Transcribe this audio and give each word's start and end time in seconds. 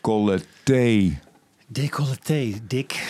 Décolleté. 0.00 1.18
Decolleté, 1.66 2.52
dik. 2.66 3.06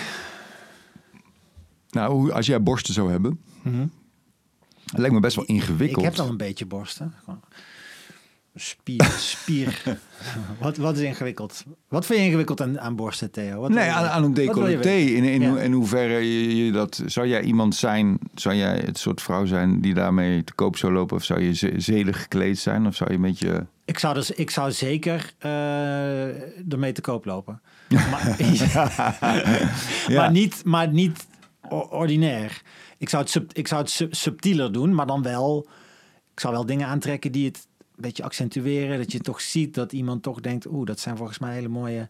Nou, 1.91 2.31
als 2.33 2.47
jij 2.47 2.63
borsten 2.63 2.95
zou 2.95 3.11
hebben... 3.11 3.41
Het 4.85 4.99
lijkt 4.99 5.15
me 5.15 5.21
best 5.21 5.37
wel 5.37 5.45
ingewikkeld. 5.45 6.05
Ik 6.07 6.11
heb 6.11 6.21
al 6.21 6.29
een 6.31 6.37
beetje 6.37 6.67
borsten. 6.67 7.15
Spier, 8.57 9.05
spier. 9.19 9.83
wat, 10.61 10.77
wat 10.77 10.97
is 10.97 11.03
ingewikkeld? 11.03 11.65
Wat 11.89 12.07
vind 12.07 12.19
je 12.21 12.25
ingewikkeld 12.25 12.61
aan, 12.61 12.81
aan 12.81 12.97
borsten, 12.97 13.31
Theo? 13.31 13.61
Wat 13.61 13.71
Nee, 13.71 13.91
aan, 13.91 14.05
aan 14.07 14.25
een 14.25 14.35
decolleté. 14.35 14.89
In, 14.91 15.25
in, 15.25 15.41
Ja. 15.41 15.59
in 15.59 15.73
hoeverre 15.73 16.15
je, 16.19 16.65
je 16.65 16.73
dat... 16.73 17.03
Zou 17.07 17.27
jij 17.27 17.43
iemand 17.43 17.75
zijn... 17.75 18.19
Zou 18.35 18.55
jij 18.55 18.77
het 18.79 18.99
soort 18.99 19.23
vrouw 19.23 19.47
zijn 19.47 19.81
die 19.81 19.95
daarmee 19.95 20.45
te 20.45 20.55
koop 20.55 20.77
zou 20.77 20.93
lopen? 20.93 21.17
Of 21.17 21.25
zou 21.25 21.41
je 21.43 21.55
ze- 21.55 21.75
zedig 21.77 22.23
gekleed 22.23 22.59
zijn? 22.59 22.87
Of 22.87 22.95
zou 22.97 23.11
je 23.11 23.17
een 23.17 23.23
beetje... 23.23 23.67
Ik 23.85 23.99
zou, 23.99 24.15
dus, 24.15 24.31
ik 24.31 24.51
zou 24.51 24.73
zeker 24.73 25.33
eh, 25.39 26.73
ermee 26.73 26.93
te 26.93 27.01
koop 27.01 27.25
lopen. 27.25 27.61
Maar, 28.11 28.37
Ja. 30.07 30.21
maar, 30.21 30.31
niet, 30.31 30.65
maar 30.65 30.89
niet 30.89 31.27
ordinair. 31.91 32.63
Ik 32.99 33.09
zou 33.09 33.23
het, 33.23 33.31
sub, 33.31 33.53
ik 33.53 33.69
zou 33.69 33.81
het 33.81 33.91
sub- 33.91 34.15
subtieler 34.15 34.73
doen, 34.73 34.95
maar 34.95 35.07
dan 35.07 35.23
wel... 35.23 35.69
Ik 36.33 36.41
zou 36.41 36.53
wel 36.53 36.67
dingen 36.67 36.87
aantrekken 36.87 37.33
die 37.33 37.47
het 37.47 37.67
een 37.79 38.03
beetje 38.03 38.23
accentueren. 38.23 38.99
Dat 38.99 39.13
je 39.13 39.19
toch 39.21 39.41
ziet 39.41 39.75
dat 39.75 39.93
iemand 39.93 40.23
toch 40.23 40.41
denkt... 40.41 40.67
Oeh, 40.67 40.87
dat 40.87 41.01
zijn 41.01 41.17
volgens 41.17 41.39
mij 41.39 41.55
hele 41.55 41.69
mooie 41.69 42.09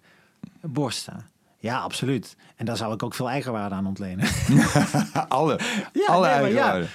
borsten. 0.61 1.27
Ja, 1.59 1.79
absoluut. 1.79 2.37
En 2.57 2.67
daar 2.67 2.77
zou 2.77 2.95
ik 2.95 3.03
ook 3.03 3.15
veel 3.15 3.29
eigenwaarde 3.29 3.75
aan 3.75 3.87
ontlenen. 3.87 4.29
alle 5.29 5.61
Ja, 5.93 6.07
alle 6.07 6.27
nee, 6.27 6.41
maar 6.41 6.63
eigen 6.63 6.89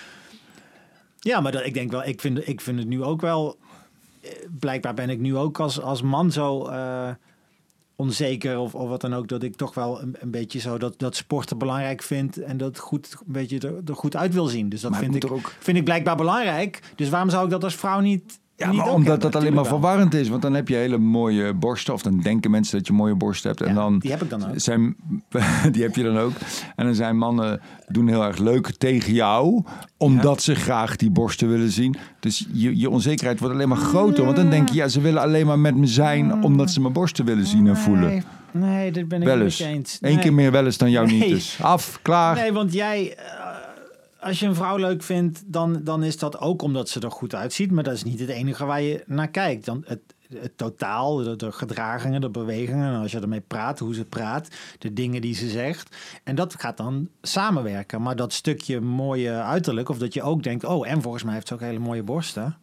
ja. 1.19 1.39
maar 1.41 1.51
dat, 1.51 1.65
ik 1.65 1.73
denk 1.73 1.91
wel, 1.91 2.03
ik 2.05 2.21
vind, 2.21 2.47
ik 2.47 2.61
vind 2.61 2.79
het 2.79 2.87
nu 2.87 3.03
ook 3.03 3.21
wel. 3.21 3.57
Blijkbaar 4.59 4.93
ben 4.93 5.09
ik 5.09 5.19
nu 5.19 5.35
ook 5.37 5.59
als, 5.59 5.81
als 5.81 6.01
man 6.01 6.31
zo 6.31 6.65
eh, 6.67 7.09
onzeker 7.95 8.57
of, 8.59 8.75
of 8.75 8.89
wat 8.89 9.01
dan 9.01 9.13
ook, 9.13 9.27
dat 9.27 9.43
ik 9.43 9.55
toch 9.55 9.73
wel 9.73 10.01
een, 10.01 10.15
een 10.19 10.31
beetje 10.31 10.59
zo 10.59 10.77
dat, 10.77 10.99
dat 10.99 11.15
sporten 11.15 11.57
belangrijk 11.57 12.01
vind 12.01 12.37
en 12.37 12.57
dat 12.57 12.77
goed, 12.77 13.15
een 13.25 13.31
beetje 13.31 13.59
er, 13.59 13.81
er 13.85 13.95
goed 13.95 14.15
uit 14.15 14.33
wil 14.33 14.45
zien. 14.45 14.69
Dus 14.69 14.81
dat 14.81 14.91
Maar 14.91 14.99
vind 14.99 15.15
ik, 15.15 15.31
ook- 15.31 15.55
vind 15.59 15.77
ik 15.77 15.83
blijkbaar 15.83 16.15
belangrijk. 16.15 16.79
Dus 16.95 17.09
waarom 17.09 17.29
zou 17.29 17.43
ik 17.45 17.49
dat 17.51 17.63
als 17.63 17.75
vrouw 17.75 17.99
niet. 17.99 18.39
Ja, 18.59 18.71
niet 18.71 18.77
maar 18.77 18.93
omdat 18.93 19.21
dat 19.21 19.35
alleen 19.35 19.53
maar 19.53 19.65
verwarrend 19.65 20.13
is. 20.13 20.29
Want 20.29 20.41
dan 20.41 20.53
heb 20.53 20.67
je 20.67 20.75
hele 20.75 20.97
mooie 20.97 21.53
borsten. 21.53 21.93
Of 21.93 22.01
dan 22.01 22.19
denken 22.19 22.51
mensen 22.51 22.77
dat 22.77 22.87
je 22.87 22.93
mooie 22.93 23.15
borsten 23.15 23.49
hebt. 23.49 23.61
En 23.61 23.67
Ja, 23.67 23.73
dan 23.73 23.99
die 23.99 24.11
heb 24.11 24.21
ik 24.23 24.29
dan 24.29 24.45
ook. 24.45 24.53
Zijn, 24.55 24.95
die 25.71 25.81
heb 25.83 25.95
je 25.95 26.03
dan 26.03 26.17
ook. 26.17 26.31
En 26.75 26.85
dan 26.85 26.95
zijn 26.95 27.17
mannen 27.17 27.61
doen 27.87 28.07
heel 28.07 28.23
erg 28.23 28.37
leuk 28.37 28.71
tegen 28.77 29.13
jou. 29.13 29.63
Omdat 29.97 30.41
ze 30.41 30.55
graag 30.55 30.95
die 30.95 31.09
borsten 31.09 31.49
willen 31.49 31.71
zien. 31.71 31.95
Dus 32.19 32.47
je, 32.51 32.79
je 32.79 32.89
onzekerheid 32.89 33.39
wordt 33.39 33.55
alleen 33.55 33.69
maar 33.69 33.77
groter. 33.77 34.23
Want 34.25 34.35
dan 34.35 34.49
denk 34.49 34.69
je, 34.69 34.75
ja, 34.75 34.87
ze 34.87 35.01
willen 35.01 35.21
alleen 35.21 35.45
maar 35.45 35.59
met 35.59 35.75
me 35.75 35.87
zijn. 35.87 36.43
Omdat 36.43 36.71
ze 36.71 36.81
mijn 36.81 36.93
borsten 36.93 37.25
willen 37.25 37.45
zien 37.45 37.67
en 37.67 37.77
voelen. 37.77 38.09
Nee, 38.09 38.23
nee, 38.51 38.91
dit 38.91 39.07
ben 39.07 39.19
ik 39.21 39.27
Wel 39.27 39.35
niet 39.35 39.45
eens. 39.45 39.57
je 39.57 39.65
eens. 39.65 39.97
Eén 40.01 40.19
keer 40.19 40.33
meer 40.33 40.51
wel 40.51 40.65
eens 40.65 40.77
dan 40.77 40.91
jou 40.91 41.07
niet. 41.11 41.29
Dus 41.29 41.57
af, 41.61 41.99
klaar. 42.01 42.35
Nee, 42.35 42.53
want 42.53 42.73
jij, 42.73 43.15
eh, 43.17 43.23
als 44.19 44.39
je 44.39 44.45
een 44.45 44.55
vrouw 44.55 44.77
leuk 44.77 45.03
vindt, 45.03 45.43
dan, 45.45 45.79
dan 45.83 46.03
is 46.03 46.17
dat 46.17 46.39
ook 46.39 46.61
omdat 46.61 46.89
ze 46.89 46.99
er 46.99 47.11
goed 47.11 47.35
uitziet. 47.35 47.71
Maar 47.71 47.83
dat 47.83 47.93
is 47.93 48.03
niet 48.03 48.19
het 48.19 48.29
enige 48.29 48.65
waar 48.65 48.81
je 48.81 49.03
naar 49.05 49.27
kijkt. 49.27 49.65
Dan 49.65 49.83
het, 49.87 49.99
het 50.33 50.57
totaal, 50.57 51.15
de, 51.15 51.35
de 51.35 51.51
gedragingen, 51.51 52.21
de 52.21 52.29
bewegingen, 52.29 52.93
en 52.93 52.99
als 53.01 53.11
je 53.11 53.19
ermee 53.19 53.41
praat, 53.41 53.79
hoe 53.79 53.93
ze 53.93 54.05
praat, 54.05 54.47
de 54.79 54.93
dingen 54.93 55.21
die 55.21 55.33
ze 55.35 55.49
zegt. 55.49 55.95
En 56.23 56.35
dat 56.35 56.55
gaat 56.59 56.77
dan 56.77 57.09
samenwerken. 57.21 58.01
Maar 58.01 58.15
dat 58.15 58.33
stukje 58.33 58.81
mooie 58.81 59.31
uiterlijk, 59.31 59.89
of 59.89 59.97
dat 59.97 60.13
je 60.13 60.21
ook 60.21 60.43
denkt, 60.43 60.63
oh, 60.65 60.87
en 60.87 61.01
volgens 61.01 61.23
mij 61.23 61.33
heeft 61.33 61.47
ze 61.47 61.53
ook 61.53 61.59
hele 61.59 61.79
mooie 61.79 62.03
borsten. 62.03 62.57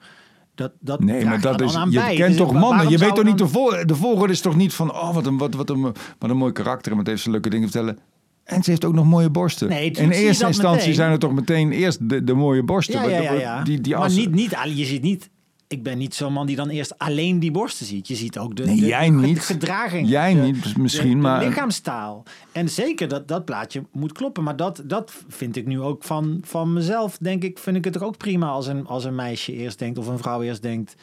Dat, 0.54 0.72
dat 0.80 1.00
Nee, 1.00 1.24
maar 1.24 1.40
dat 1.40 1.60
is. 1.60 1.72
Je 1.72 1.90
bij. 1.90 2.14
kent 2.14 2.28
Dus 2.28 2.36
toch 2.36 2.52
mannen? 2.52 2.88
Je 2.88 2.98
weet 2.98 3.14
toch 3.14 3.24
niet. 3.24 3.38
dan- 3.38 3.46
De, 3.46 3.52
vol, 3.52 3.86
de 3.86 3.94
volgorde 3.94 4.32
is 4.32 4.40
toch 4.40 4.56
niet 4.56 4.74
van. 4.74 4.92
Oh, 4.92 5.14
wat 5.14 5.26
een, 5.26 5.38
wat, 5.38 5.54
wat 5.54 5.70
een, 5.70 5.80
wat 6.18 6.30
een 6.30 6.36
mooi 6.36 6.52
karakter. 6.52 6.90
En 6.92 6.98
wat 6.98 7.06
heeft 7.06 7.22
ze 7.22 7.30
leuke 7.30 7.50
dingen 7.50 7.70
vertellen. 7.70 7.98
En 8.46 8.62
ze 8.62 8.70
heeft 8.70 8.84
ook 8.84 8.94
nog 8.94 9.04
mooie 9.04 9.30
borsten. 9.30 9.68
Nee, 9.68 9.90
In 9.90 10.10
eerste 10.10 10.46
instantie 10.46 10.78
meteen. 10.78 10.94
zijn 10.94 11.12
er 11.12 11.18
toch 11.18 11.32
meteen 11.32 11.72
eerst 11.72 12.08
de, 12.08 12.24
de 12.24 12.34
mooie 12.34 12.62
borsten. 12.62 13.08
Ja, 13.10 13.20
ja, 13.20 13.32
ja. 13.32 13.62
Die, 13.62 13.80
die 13.80 13.96
maar 13.96 14.10
niet, 14.10 14.30
niet, 14.34 14.56
je 14.74 14.84
ziet 14.84 15.02
niet... 15.02 15.30
Ik 15.68 15.82
ben 15.82 15.98
niet 15.98 16.14
zo'n 16.14 16.32
man 16.32 16.46
die 16.46 16.56
dan 16.56 16.68
eerst 16.68 16.98
alleen 16.98 17.40
die 17.40 17.50
borsten 17.50 17.86
ziet. 17.86 18.08
Je 18.08 18.14
ziet 18.14 18.38
ook 18.38 18.56
de, 18.56 18.64
Nee, 18.64 18.80
de, 18.80 18.86
jij 18.86 19.06
de 19.06 19.12
niet. 19.16 19.40
gedraging. 19.40 20.08
Jij 20.08 20.34
de- 20.34 20.40
niet, 20.40 20.76
misschien, 20.76 21.02
de- 21.08 21.14
de 21.14 21.20
maar- 21.20 21.44
lichaamstaal. 21.44 22.22
En 22.52 22.68
zeker 22.68 23.08
dat, 23.08 23.28
dat 23.28 23.44
plaatje 23.44 23.82
moet 23.92 24.12
kloppen. 24.12 24.42
Maar 24.42 24.56
dat, 24.56 24.82
dat 24.84 25.12
vind 25.28 25.56
ik 25.56 25.66
nu 25.66 25.80
ook 25.80 26.04
van, 26.04 26.38
van 26.42 26.72
mezelf. 26.72 27.18
Denk 27.20 27.42
ik, 27.44 27.58
vind 27.58 27.76
ik 27.76 27.84
het 27.84 27.92
toch 27.92 28.02
ook 28.02 28.16
prima 28.16 28.48
als 28.48 28.66
een, 28.66 28.86
als 28.86 29.04
een 29.04 29.14
meisje 29.14 29.52
eerst 29.52 29.78
denkt... 29.78 29.98
of 29.98 30.06
een 30.06 30.18
vrouw 30.18 30.42
eerst 30.42 30.62
denkt... 30.62 30.94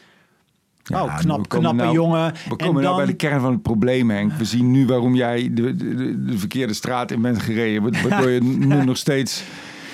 Ja, 0.83 1.03
oh, 1.03 1.17
knap, 1.17 1.49
knappe 1.49 1.75
nou- 1.77 1.93
jongen. 1.93 2.33
We 2.33 2.39
En 2.49 2.57
komen 2.57 2.73
nou 2.73 2.85
dan- 2.85 2.95
bij 2.95 3.05
de 3.05 3.13
kern 3.13 3.41
van 3.41 3.51
het 3.51 3.61
probleem, 3.61 4.09
Henk. 4.09 4.33
We 4.33 4.45
zien 4.45 4.71
nu 4.71 4.85
waarom 4.85 5.15
jij 5.15 5.49
de, 5.53 5.75
de, 5.75 5.95
de, 5.95 6.23
de 6.25 6.37
verkeerde 6.37 6.73
straat 6.73 7.11
in 7.11 7.21
bent 7.21 7.41
gereden. 7.41 7.83
wa- 7.83 8.01
Waardoor 8.09 8.29
je 8.29 8.41
nu 8.43 8.83
nog 8.85 8.97
steeds 8.97 9.43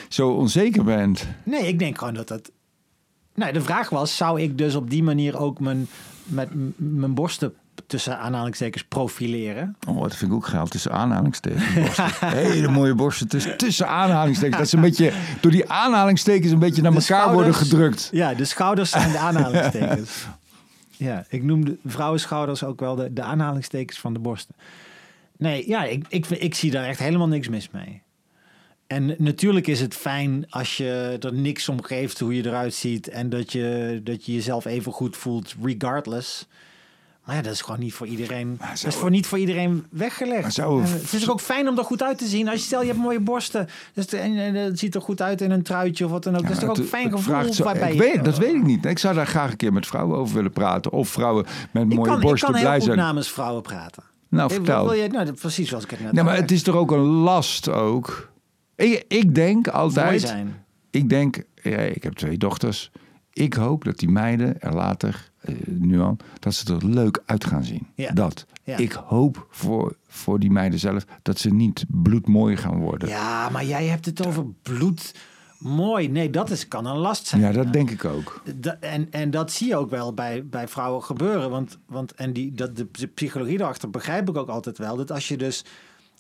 zo 0.08 0.30
onzeker 0.30 0.84
bent. 0.84 1.28
Nee, 1.44 1.68
ik 1.68 1.80
denk 1.80 1.98
gewoon 1.98 2.14
dat 2.14 2.28
dat... 2.28 2.52
Nee, 3.36 3.54
de 3.54 3.62
vraag 3.62 3.90
was, 3.90 4.18
zou 4.18 4.42
ik 4.42 4.58
dus 4.58 4.76
op 4.76 4.90
die 4.90 5.04
manier 5.04 5.38
ook 5.38 5.60
mijn, 5.60 5.88
met 6.24 6.50
mijn 6.76 7.14
borsten 7.14 7.54
tussen 7.88 8.20
aanhalingstekens 8.20 8.84
profileren? 8.84 9.76
Oh, 9.88 10.02
dat 10.02 10.16
vind 10.16 10.32
ik 10.32 10.38
ook 10.38 10.46
gaaf. 10.48 10.70
Tussen 10.70 10.92
aanhalingstekens. 10.92 11.98
Hele 12.26 12.68
mooie 12.68 12.96
borsten 12.96 13.28
tussen, 13.28 13.58
tussen 13.58 13.88
aanhalingstekens. 13.88 14.58
Dat 14.58 14.70
ze 14.70 14.76
een 14.76 14.82
beetje 14.82 15.12
door 15.42 15.52
die 15.52 15.70
aanhalingstekens 15.70 16.52
een 16.52 16.60
beetje 16.60 16.82
naar 16.82 16.92
De 16.92 16.98
elkaar 16.98 17.34
worden 17.34 17.54
gedrukt. 17.56 18.10
Ja, 18.12 18.34
de 18.34 18.46
schouders 18.46 18.90
zijn 18.90 19.12
de 19.12 19.18
aanhalingstekens. 19.28 20.26
Ja, 21.00 21.26
ik 21.30 21.44
noem 21.44 21.66
de 21.66 21.78
vrouwenschouders 21.86 22.64
ook 22.64 22.80
wel 22.80 22.96
de, 22.96 23.14
de 23.14 23.22
aanhalingstekens 23.22 24.00
van 24.00 24.14
de 24.14 24.20
borsten. 24.20 24.56
Nee, 25.38 25.68
ja, 25.68 25.84
ik, 25.84 26.06
ik, 26.10 26.26
ik 26.26 26.56
zie 26.56 26.72
daar 26.72 26.86
echt 26.86 27.00
helemaal 27.00 27.28
niks 27.28 27.48
mis 27.48 27.70
mee. 27.70 28.02
En 28.88 29.16
natuurlijk 29.18 29.68
is 29.68 29.82
het 29.82 29.96
fijn 29.96 30.46
als 30.50 30.78
je 30.78 31.18
er 31.20 31.34
niks 31.34 31.70
om 31.70 31.84
geeft 31.84 32.20
hoe 32.20 32.36
je 32.36 32.46
eruit 32.46 32.74
ziet. 32.74 33.08
En 33.08 33.30
dat 33.30 33.52
je, 33.52 34.02
dat 34.04 34.26
je 34.26 34.34
jezelf 34.34 34.66
even 34.66 34.92
goed 34.92 35.18
voelt, 35.18 35.56
regardless. 35.62 36.48
Maar 37.30 37.38
ja, 37.38 37.44
dat 37.44 37.54
is 37.54 37.62
gewoon 37.62 37.80
niet 37.80 37.94
voor 37.94 38.08
iedereen. 38.08 38.58
Dat 38.60 38.84
is 38.86 38.96
voor 38.96 39.10
niet 39.10 39.28
voor 39.28 39.38
iedereen 39.38 39.86
weggelegd. 39.90 40.54
Zou- 40.54 40.84
het 40.84 41.14
is 41.14 41.30
ook 41.30 41.42
fijn 41.42 41.68
om 41.68 41.78
er 41.78 41.84
goed 41.84 42.04
uit 42.04 42.18
te 42.18 42.26
zien. 42.26 42.48
Als 42.48 42.60
je 42.60 42.66
stel 42.66 42.82
je 42.82 42.88
hebt 42.88 43.00
mooie 43.00 43.20
borsten. 43.20 43.68
Dus 43.94 44.08
de- 44.08 44.18
en, 44.18 44.38
en 44.38 44.56
het 44.56 44.80
ziet 44.80 44.96
er 44.96 45.02
goed 45.02 45.22
uit 45.22 45.42
in 45.42 45.52
een 45.52 45.64
truitje 45.64 46.06
of 46.06 46.12
wat 46.12 46.24
dan 46.24 46.36
ook. 46.36 46.42
dat 46.42 46.52
is 46.52 46.58
toch 46.60 46.70
ook 46.70 46.78
een 46.78 46.84
fijn 46.84 47.12
gevoel 47.12 47.54
zo- 47.54 47.64
waarbij 47.64 47.88
ik 47.88 47.94
je- 47.94 48.00
weet, 48.14 48.24
dat 48.26 48.38
weet 48.38 48.54
ik 48.54 48.64
niet. 48.64 48.86
Ik 48.86 49.00
zou 49.00 49.16
daar 49.16 49.28
graag 49.28 49.52
een 49.52 49.58
keer 49.58 49.74
met 49.74 49.88
vrouwen 49.88 50.18
over 50.18 50.36
willen 50.36 50.52
praten. 50.52 50.92
Of 50.92 51.10
vrouwen 51.10 51.46
met 51.72 51.84
Ik 51.84 51.90
mooie 51.96 52.08
kan, 52.10 52.16
ik 52.18 52.22
borsten 52.22 52.52
kan 52.52 52.58
heel 52.60 52.68
blij 52.70 52.80
goed 52.88 52.96
namens 52.96 53.32
vrouwen 53.32 53.62
praten. 53.62 54.04
Nou, 54.30 54.52
vertel. 54.54 54.84
Wil 54.84 54.94
je, 54.94 55.08
nou, 55.08 55.32
precies 55.34 55.70
zoals 55.70 55.84
ik 55.84 55.90
het 55.90 56.00
net 56.00 56.12
Nee, 56.12 56.24
maar 56.24 56.36
het 56.36 56.52
is 56.52 56.64
toch 56.64 56.76
ook 56.76 56.92
een 56.92 57.00
last 57.06 57.70
ook? 57.70 58.32
Ik, 58.76 59.06
ik 59.08 59.36
denk 59.36 59.68
altijd... 59.68 60.22
zijn. 60.22 60.64
Ik 60.92 61.10
denk, 61.10 61.44
ja, 61.64 61.78
ik 61.78 62.04
heb 62.04 62.14
twee 62.14 62.38
dochters. 62.38 62.92
Ik 63.34 63.54
hoop 63.54 63.84
dat 63.84 63.98
die 63.98 64.10
meiden 64.10 64.62
er 64.62 64.74
later, 64.74 65.29
nu 65.66 66.00
al, 66.00 66.18
dat 66.40 66.54
ze 66.54 66.74
er 66.74 66.86
leuk 66.86 67.22
uit 67.26 67.46
gaan 67.46 67.64
zien. 67.64 67.88
Ja. 67.96 68.12
Dat. 68.12 68.46
Ja. 68.64 68.78
Ik 68.78 68.92
hoop 68.92 69.48
voor, 69.50 69.96
voor 70.08 70.40
die 70.40 70.52
meiden 70.52 70.80
zelf 70.80 71.06
dat 71.22 71.40
ze 71.40 71.50
niet 71.50 71.86
bloedmooi 71.88 72.58
gaan 72.58 72.80
worden. 72.80 73.08
Ja, 73.08 73.50
maar 73.50 73.66
jij 73.66 73.86
hebt 73.86 74.06
het 74.06 74.28
over 74.28 74.46
bloed. 74.62 75.14
Mooi. 75.60 76.08
Nee, 76.10 76.30
dat 76.30 76.50
is, 76.50 76.68
kan 76.68 76.86
een 76.86 76.98
last 76.98 77.28
zijn. 77.28 77.42
Ja, 77.42 77.52
dat 77.52 77.74
denk 77.74 77.90
ik 77.92 78.06
ook. 78.06 78.44
Da- 78.56 78.78
en, 78.80 79.08
en 79.12 79.32
dat 79.32 79.52
zie 79.52 79.68
je 79.68 79.76
ook 79.76 79.90
wel 79.90 80.14
bij, 80.14 80.46
bij 80.46 80.68
vrouwen 80.68 81.04
gebeuren. 81.04 81.50
Want, 81.50 81.78
want 81.86 82.14
en 82.14 82.34
die, 82.34 82.52
dat, 82.54 82.76
de, 82.76 82.88
de 82.92 83.08
psychologie 83.08 83.60
erachter 83.60 83.90
begrijp 83.90 84.30
ik 84.30 84.38
ook 84.38 84.50
altijd 84.50 84.78
wel. 84.78 84.96
Dat 84.96 85.12
als 85.12 85.28
je 85.28 85.38
dus 85.38 85.66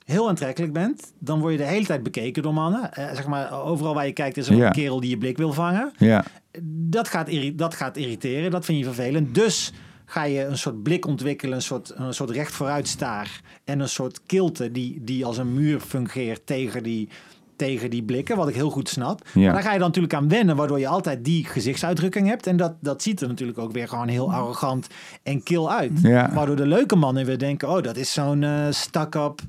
heel 0.09 0.29
aantrekkelijk 0.29 0.73
bent, 0.73 1.13
dan 1.19 1.39
word 1.39 1.51
je 1.51 1.57
de 1.57 1.65
hele 1.65 1.85
tijd 1.85 2.03
bekeken 2.03 2.43
door 2.43 2.53
mannen. 2.53 2.93
Eh, 2.93 3.05
zeg 3.13 3.27
maar, 3.27 3.63
overal 3.63 3.93
waar 3.93 4.05
je 4.05 4.11
kijkt 4.13 4.37
is 4.37 4.47
er 4.49 4.55
Ja. 4.55 4.65
een 4.65 4.71
kerel 4.71 4.99
die 4.99 5.09
je 5.09 5.17
blik 5.17 5.37
wil 5.37 5.53
vangen. 5.53 5.91
Ja, 5.97 6.23
Dat 6.61 7.07
gaat, 7.07 7.29
dat 7.53 7.73
gaat 7.75 7.97
irriteren, 7.97 8.51
dat 8.51 8.65
vind 8.65 8.77
je 8.77 8.83
vervelend. 8.83 9.35
Dus 9.35 9.73
ga 10.05 10.23
je 10.23 10.45
een 10.45 10.57
soort 10.57 10.83
blik 10.83 11.05
ontwikkelen, 11.05 11.55
een 11.55 11.61
soort, 11.61 11.91
een 11.95 12.13
soort 12.13 12.29
recht 12.29 12.51
vooruitstaar. 12.53 13.41
En 13.63 13.79
een 13.79 13.89
soort 13.89 14.19
kilte 14.25 14.71
die, 14.71 15.01
die 15.03 15.25
als 15.25 15.37
een 15.37 15.53
muur 15.53 15.79
fungeert 15.79 16.45
tegen 16.45 16.83
die, 16.83 17.09
tegen 17.55 17.89
die 17.89 18.03
blikken, 18.03 18.37
wat 18.37 18.47
ik 18.49 18.55
heel 18.55 18.69
goed 18.69 18.89
snap. 18.89 19.21
Ja. 19.33 19.41
Maar 19.43 19.53
daar 19.53 19.61
ga 19.63 19.71
je 19.73 19.77
dan 19.79 19.87
natuurlijk 19.87 20.13
aan 20.13 20.29
wennen, 20.29 20.55
waardoor 20.55 20.79
je 20.79 20.87
altijd 20.87 21.25
die 21.25 21.45
gezichtsuitdrukking 21.45 22.27
hebt. 22.27 22.47
En 22.47 22.57
dat, 22.57 22.73
dat 22.81 23.01
ziet 23.03 23.21
er 23.21 23.27
natuurlijk 23.27 23.57
ook 23.57 23.71
weer 23.71 23.87
gewoon 23.87 24.07
heel 24.07 24.33
arrogant 24.33 24.87
en 25.23 25.43
kil 25.43 25.71
uit. 25.71 25.91
Ja. 26.01 26.33
Waardoor 26.33 26.55
de 26.55 26.67
leuke 26.67 26.95
mannen 26.95 27.25
weer 27.25 27.37
denken, 27.37 27.69
oh, 27.69 27.81
dat 27.83 27.97
is 27.97 28.13
zo'n 28.13 28.43
eh 28.43 28.65
stak-up, 28.69 29.41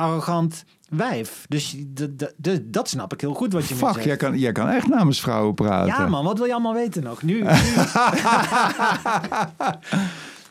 arrogant 0.00 0.64
wijf. 0.88 1.44
Dus 1.48 1.76
dat, 2.64 2.88
snap 2.88 3.12
ik 3.12 3.20
heel 3.20 3.34
goed 3.34 3.52
wat 3.52 3.68
je 3.68 3.74
fuck, 3.74 3.92
zegt. 3.92 4.04
jij 4.04 4.16
kan, 4.16 4.38
jij 4.38 4.52
kan 4.52 4.68
echt 4.68 4.88
namens 4.88 5.20
vrouwen 5.20 5.54
praten. 5.54 5.86
Ja, 5.86 6.06
man, 6.08 6.24
wat 6.24 6.38
wil 6.38 6.46
je 6.46 6.52
allemaal 6.52 6.74
weten 6.74 7.02
nog? 7.02 7.22
Nu. 7.22 7.34
nu. 7.34 7.42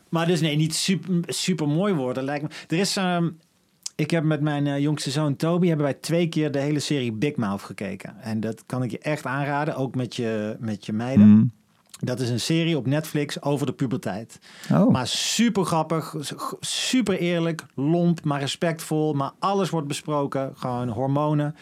maar 0.10 0.28
dus 0.28 0.42
nee, 0.42 0.56
niet 0.56 0.75
super, 0.75 1.19
super 1.25 1.68
mooi 1.68 1.94
worden 1.94 2.24
lijkt 2.24 2.44
me. 2.44 2.50
Er 2.68 2.80
is. 2.80 2.98
ehm, 2.98 3.30
ik 4.00 4.12
heb 4.12 4.24
met 4.24 4.42
mijn 4.42 4.68
eh, 4.68 4.80
jongste 4.80 5.12
zoon 5.12 5.36
Toby 5.36 5.68
hebben 5.68 5.86
wij 5.86 5.94
twee 5.94 6.28
keer 6.28 6.52
de 6.52 6.60
hele 6.60 6.80
serie 6.80 7.12
Big 7.12 7.36
Mouth 7.36 7.62
gekeken. 7.62 8.16
En 8.22 8.40
dat 8.40 8.63
kan 8.66 8.84
ik 8.84 8.92
je 8.92 9.00
echt 9.00 9.25
aanraden, 9.25 9.75
ook 9.75 9.95
met 9.95 10.16
je, 10.16 10.56
met 10.60 10.86
je 10.86 10.94
meiden. 10.94 11.28
Mm. 11.28 11.52
Dat 12.00 12.19
is 12.19 12.30
een 12.30 12.40
serie 12.40 12.78
op 12.78 12.86
Netflix 12.88 13.42
over 13.42 13.66
de 13.66 13.74
puberteit. 13.74 14.40
Oh. 14.72 14.92
Maar 14.92 15.07
super 15.07 15.66
grappig, 15.66 16.16
super 16.60 17.19
eerlijk, 17.19 17.66
lomp, 17.75 18.24
maar 18.24 18.40
respectvol. 18.40 19.13
Maar 19.13 19.31
alles 19.40 19.69
wordt 19.69 19.88
besproken, 19.88 20.51
gewoon 20.56 20.90
hormonen. 20.90 21.56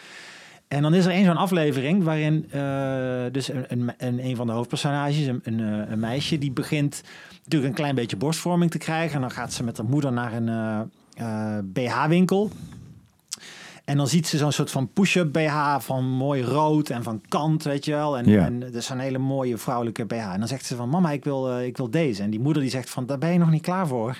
En 0.68 0.82
dan 0.82 0.94
is 0.94 1.04
er 1.04 1.10
één 1.10 1.24
zo'n 1.24 1.36
aflevering 1.36 2.04
waarin 2.04 2.48
uh, 2.54 3.32
dus 3.32 3.48
een, 3.48 3.64
een, 3.68 3.92
een, 3.98 4.24
een, 4.24 4.36
van 4.36 4.46
de 4.46 4.52
hoofdpersonages, 4.52 5.26
een, 5.26 5.40
een, 5.42 5.60
eh, 5.60 5.90
een, 5.90 6.00
meisje, 6.00 6.38
die 6.38 6.50
begint 6.50 7.02
natuurlijk 7.42 7.70
een 7.70 7.76
klein 7.76 7.94
beetje 7.94 8.16
borstvorming 8.16 8.70
te 8.70 8.78
krijgen. 8.78 9.14
En 9.14 9.20
dan 9.20 9.30
gaat 9.30 9.52
ze 9.52 9.64
met 9.64 9.76
haar 9.76 9.86
moeder 9.86 10.12
naar 10.12 10.32
een 10.32 10.48
uh, 11.20 11.58
BH-winkel. 11.64 12.50
En 13.88 13.96
dan 13.96 14.08
ziet 14.08 14.26
ze 14.26 14.36
zo'n 14.36 14.52
soort 14.52 14.70
van 14.70 14.92
push-up 14.92 15.32
BH 15.32 15.76
van 15.78 16.04
mooi 16.04 16.42
rood 16.42 16.90
en 16.90 17.02
van 17.02 17.20
kant, 17.28 17.62
weet 17.64 17.84
je 17.84 17.92
wel. 17.92 18.18
En, 18.18 18.26
Ja. 18.30 18.44
en 18.44 18.60
dat 18.60 18.74
is 18.74 18.88
een 18.88 18.98
hele 18.98 19.18
mooie 19.18 19.56
vrouwelijke 19.56 20.04
BH. 20.04 20.32
En 20.32 20.38
dan 20.38 20.48
zegt 20.48 20.64
ze 20.64 20.76
van, 20.76 20.88
mama, 20.88 21.10
ik 21.10 21.24
wil, 21.24 21.50
eh, 21.50 21.66
ik 21.66 21.76
wil 21.76 21.90
deze. 21.90 22.22
En 22.22 22.30
die 22.30 22.40
moeder 22.40 22.62
die 22.62 22.70
zegt 22.70 22.90
van, 22.90 23.06
daar 23.06 23.18
ben 23.18 23.32
je 23.32 23.38
nog 23.38 23.50
niet 23.50 23.62
klaar 23.62 23.86
voor. 23.86 24.16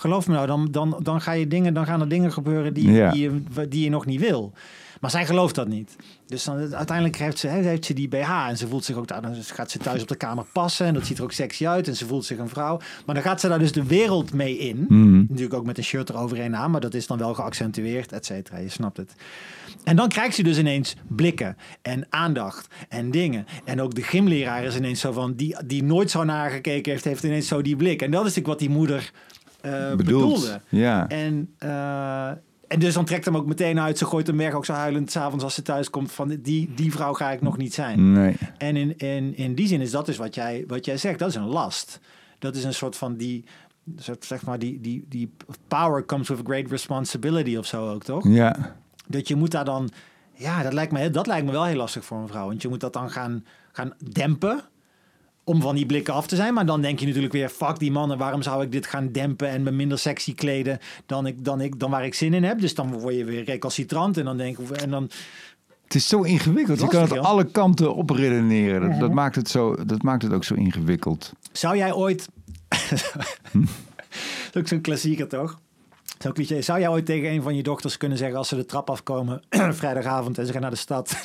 Geloof 0.00 0.26
me 0.28 0.34
nou, 0.34 0.46
dan, 0.46 0.68
dan, 0.70 1.00
dan, 1.02 1.20
ga 1.20 1.32
je 1.32 1.46
dingen, 1.48 1.74
dan 1.74 1.86
gaan 1.86 2.00
er 2.00 2.08
dingen 2.08 2.32
gebeuren 2.32 2.74
die, 2.74 2.90
Ja. 2.92 3.10
die, 3.10 3.22
je, 3.22 3.68
die 3.68 3.84
je 3.84 3.90
nog 3.90 4.06
niet 4.06 4.20
wil. 4.20 4.52
Maar 5.00 5.10
zij 5.10 5.26
gelooft 5.26 5.54
dat 5.54 5.68
niet. 5.68 5.96
Dus 6.26 6.44
dan, 6.44 6.74
uiteindelijk 6.74 7.16
heeft 7.16 7.38
ze, 7.38 7.48
heeft 7.48 7.84
ze 7.84 7.94
die 7.94 8.08
BH 8.08 8.46
en 8.48 8.56
ze 8.56 8.68
voelt 8.68 8.84
zich 8.84 8.96
ook, 8.96 9.06
daar- 9.06 9.22
dan 9.22 9.34
gaat 9.34 9.70
ze 9.70 9.78
thuis 9.78 10.02
op 10.02 10.08
de 10.08 10.16
kamer 10.16 10.44
passen 10.52 10.86
en 10.86 10.94
dat 10.94 11.06
ziet 11.06 11.18
er 11.18 11.24
ook 11.24 11.32
sexy 11.32 11.66
uit 11.66 11.88
en 11.88 11.96
ze 11.96 12.06
voelt 12.06 12.24
zich 12.24 12.38
een 12.38 12.48
vrouw. 12.48 12.80
Maar 13.06 13.14
dan 13.14 13.24
gaat 13.24 13.40
ze 13.40 13.48
daar 13.48 13.58
dus 13.58 13.72
de 13.72 13.84
wereld 13.84 14.32
mee 14.32 14.58
in. 14.58 14.86
Mhm. 14.88 15.16
Natuurlijk 15.18 15.54
ook 15.54 15.66
met 15.66 15.78
een 15.78 15.84
shirt 15.84 16.08
eroverheen 16.10 16.56
aan, 16.56 16.70
maar 16.70 16.80
dat 16.80 16.94
is 16.94 17.06
dan 17.06 17.18
wel 17.18 17.34
geaccentueerd, 17.34 18.12
et 18.12 18.26
cetera. 18.26 18.58
Je 18.58 18.68
snapt 18.68 18.96
het. 18.96 19.14
En 19.84 19.96
dan 19.96 20.08
krijgt 20.08 20.34
ze 20.34 20.42
dus 20.42 20.58
ineens 20.58 20.94
blikken 21.08 21.56
en 21.82 22.06
aandacht 22.10 22.66
en 22.88 23.10
dingen. 23.10 23.46
En 23.64 23.80
ook 23.80 23.94
de 23.94 24.02
gymleraar 24.02 24.64
is 24.64 24.76
ineens 24.76 25.00
zo 25.00 25.12
van, 25.12 25.34
die, 25.34 25.56
die 25.66 25.82
nooit 25.82 26.10
zo 26.10 26.24
naar 26.24 26.50
gekeken 26.50 26.92
heeft, 26.92 27.04
heeft 27.04 27.22
ineens 27.24 27.48
zo 27.48 27.62
die 27.62 27.76
blik. 27.76 28.02
En 28.02 28.10
dat 28.10 28.20
is 28.20 28.26
natuurlijk 28.26 28.46
wat 28.60 28.68
die 28.68 28.76
moeder 28.76 29.12
eh, 29.60 29.94
Bedoeld. 29.94 30.04
bedoelde. 30.04 30.60
Ja. 30.68 31.08
En, 31.08 31.54
eh, 31.58 32.28
en 32.68 32.78
dus 32.78 32.94
dan 32.94 33.04
trekt 33.04 33.24
hem 33.24 33.36
ook 33.36 33.46
meteen 33.46 33.80
uit. 33.80 33.98
Ze 33.98 34.04
gooit 34.04 34.26
hem 34.26 34.36
weg, 34.36 34.52
ook 34.52 34.64
zo 34.64 34.72
huilend, 34.72 35.10
s'avonds 35.10 35.44
als 35.44 35.54
ze 35.54 35.62
thuis 35.62 35.90
komt. 35.90 36.12
Van 36.12 36.28
die, 36.28 36.74
die 36.74 36.92
vrouw 36.92 37.12
ga 37.12 37.30
ik 37.30 37.42
nog 37.42 37.56
niet 37.56 37.74
zijn. 37.74 38.12
Nee. 38.12 38.36
En 38.58 38.76
in, 38.76 38.96
in, 38.96 39.36
in 39.36 39.54
die 39.54 39.66
zin 39.66 39.80
is 39.80 39.90
dat 39.90 40.06
dus 40.06 40.16
wat 40.16 40.34
jij, 40.34 40.64
wat 40.66 40.84
jij 40.84 40.96
zegt. 40.96 41.18
Dat 41.18 41.28
is 41.28 41.34
een 41.34 41.46
last. 41.46 42.00
Dat 42.38 42.56
is 42.56 42.64
een 42.64 42.74
soort 42.74 42.96
van 42.96 43.16
die, 43.16 43.44
soort, 43.96 44.24
zeg 44.24 44.44
maar, 44.44 44.58
die, 44.58 44.80
die, 44.80 45.04
die 45.08 45.32
power 45.68 46.04
comes 46.04 46.28
with 46.28 46.40
great 46.44 46.70
responsibility 46.70 47.56
of 47.56 47.66
zo 47.66 47.90
ook, 47.90 48.04
toch? 48.04 48.28
Ja. 48.28 48.76
Dat 49.06 49.28
je 49.28 49.36
moet 49.36 49.50
daar 49.50 49.64
dan, 49.64 49.90
ja, 50.34 50.62
dat 50.62 50.72
lijkt 50.72 50.92
me, 50.92 51.10
dat 51.10 51.26
lijkt 51.26 51.46
me 51.46 51.52
wel 51.52 51.64
heel 51.64 51.76
lastig 51.76 52.04
voor 52.04 52.18
een 52.18 52.28
vrouw. 52.28 52.46
Want 52.46 52.62
je 52.62 52.68
moet 52.68 52.80
dat 52.80 52.92
dan 52.92 53.10
gaan, 53.10 53.44
gaan 53.72 53.92
dempen 54.12 54.60
om 55.48 55.60
van 55.60 55.74
die 55.74 55.86
blikken 55.86 56.14
af 56.14 56.26
te 56.26 56.36
zijn. 56.36 56.54
Maar 56.54 56.66
dan 56.66 56.80
denk 56.80 57.00
je 57.00 57.06
natuurlijk 57.06 57.32
weer, 57.32 57.48
fuck 57.48 57.78
die 57.78 57.90
mannen, 57.90 58.18
waarom 58.18 58.42
zou 58.42 58.62
ik 58.62 58.72
dit 58.72 58.86
gaan 58.86 59.12
dempen 59.12 59.48
en 59.48 59.62
me 59.62 59.70
minder 59.70 59.98
sexy 59.98 60.34
kleden 60.34 60.78
dan, 61.06 61.26
ik, 61.26 61.44
dan, 61.44 61.60
ik, 61.60 61.78
dan 61.78 61.90
waar 61.90 62.04
ik 62.04 62.14
zin 62.14 62.34
in 62.34 62.44
heb. 62.44 62.60
Dus 62.60 62.74
dan 62.74 62.98
word 62.98 63.14
je 63.14 63.24
weer 63.24 63.44
recalcitrant 63.44 64.16
en 64.16 64.24
dan 64.24 64.36
denk 64.36 64.58
ik, 64.58 64.70
en 64.70 64.90
dan, 64.90 65.10
Het 65.84 65.94
is 65.94 66.08
zo 66.08 66.22
ingewikkeld. 66.22 66.80
Je 66.80 66.88
kan 66.88 67.02
het 67.02 67.14
joh. 67.14 67.24
alle 67.24 67.44
kanten 67.44 67.94
op 67.94 68.10
redeneren. 68.10 68.90
Dat, 68.90 69.00
dat, 69.00 69.12
maakt 69.12 69.36
het 69.36 69.48
zo, 69.48 69.84
dat 69.84 70.02
maakt 70.02 70.22
het 70.22 70.32
ook 70.32 70.44
zo 70.44 70.54
ingewikkeld. 70.54 71.32
Zou 71.52 71.76
jij 71.76 71.92
ooit. 71.92 72.28
dat 72.68 74.54
is 74.54 74.60
ook 74.60 74.68
zo'n 74.68 74.80
klassieker 74.80 75.28
toch? 75.28 75.60
Zo'n 76.18 76.32
cliché. 76.32 76.62
Zou 76.62 76.80
jij 76.80 76.88
ooit 76.88 77.06
tegen 77.06 77.30
een 77.30 77.42
van 77.42 77.56
je 77.56 77.62
dochters 77.62 77.96
kunnen 77.96 78.18
zeggen 78.18 78.38
als 78.38 78.48
ze 78.48 78.56
de 78.56 78.64
trap 78.64 78.90
afkomen 78.90 79.42
vrijdagavond 79.80 80.38
en 80.38 80.46
ze 80.46 80.52
gaan 80.52 80.60
naar 80.60 80.70
de 80.70 80.76
stad? 80.76 81.16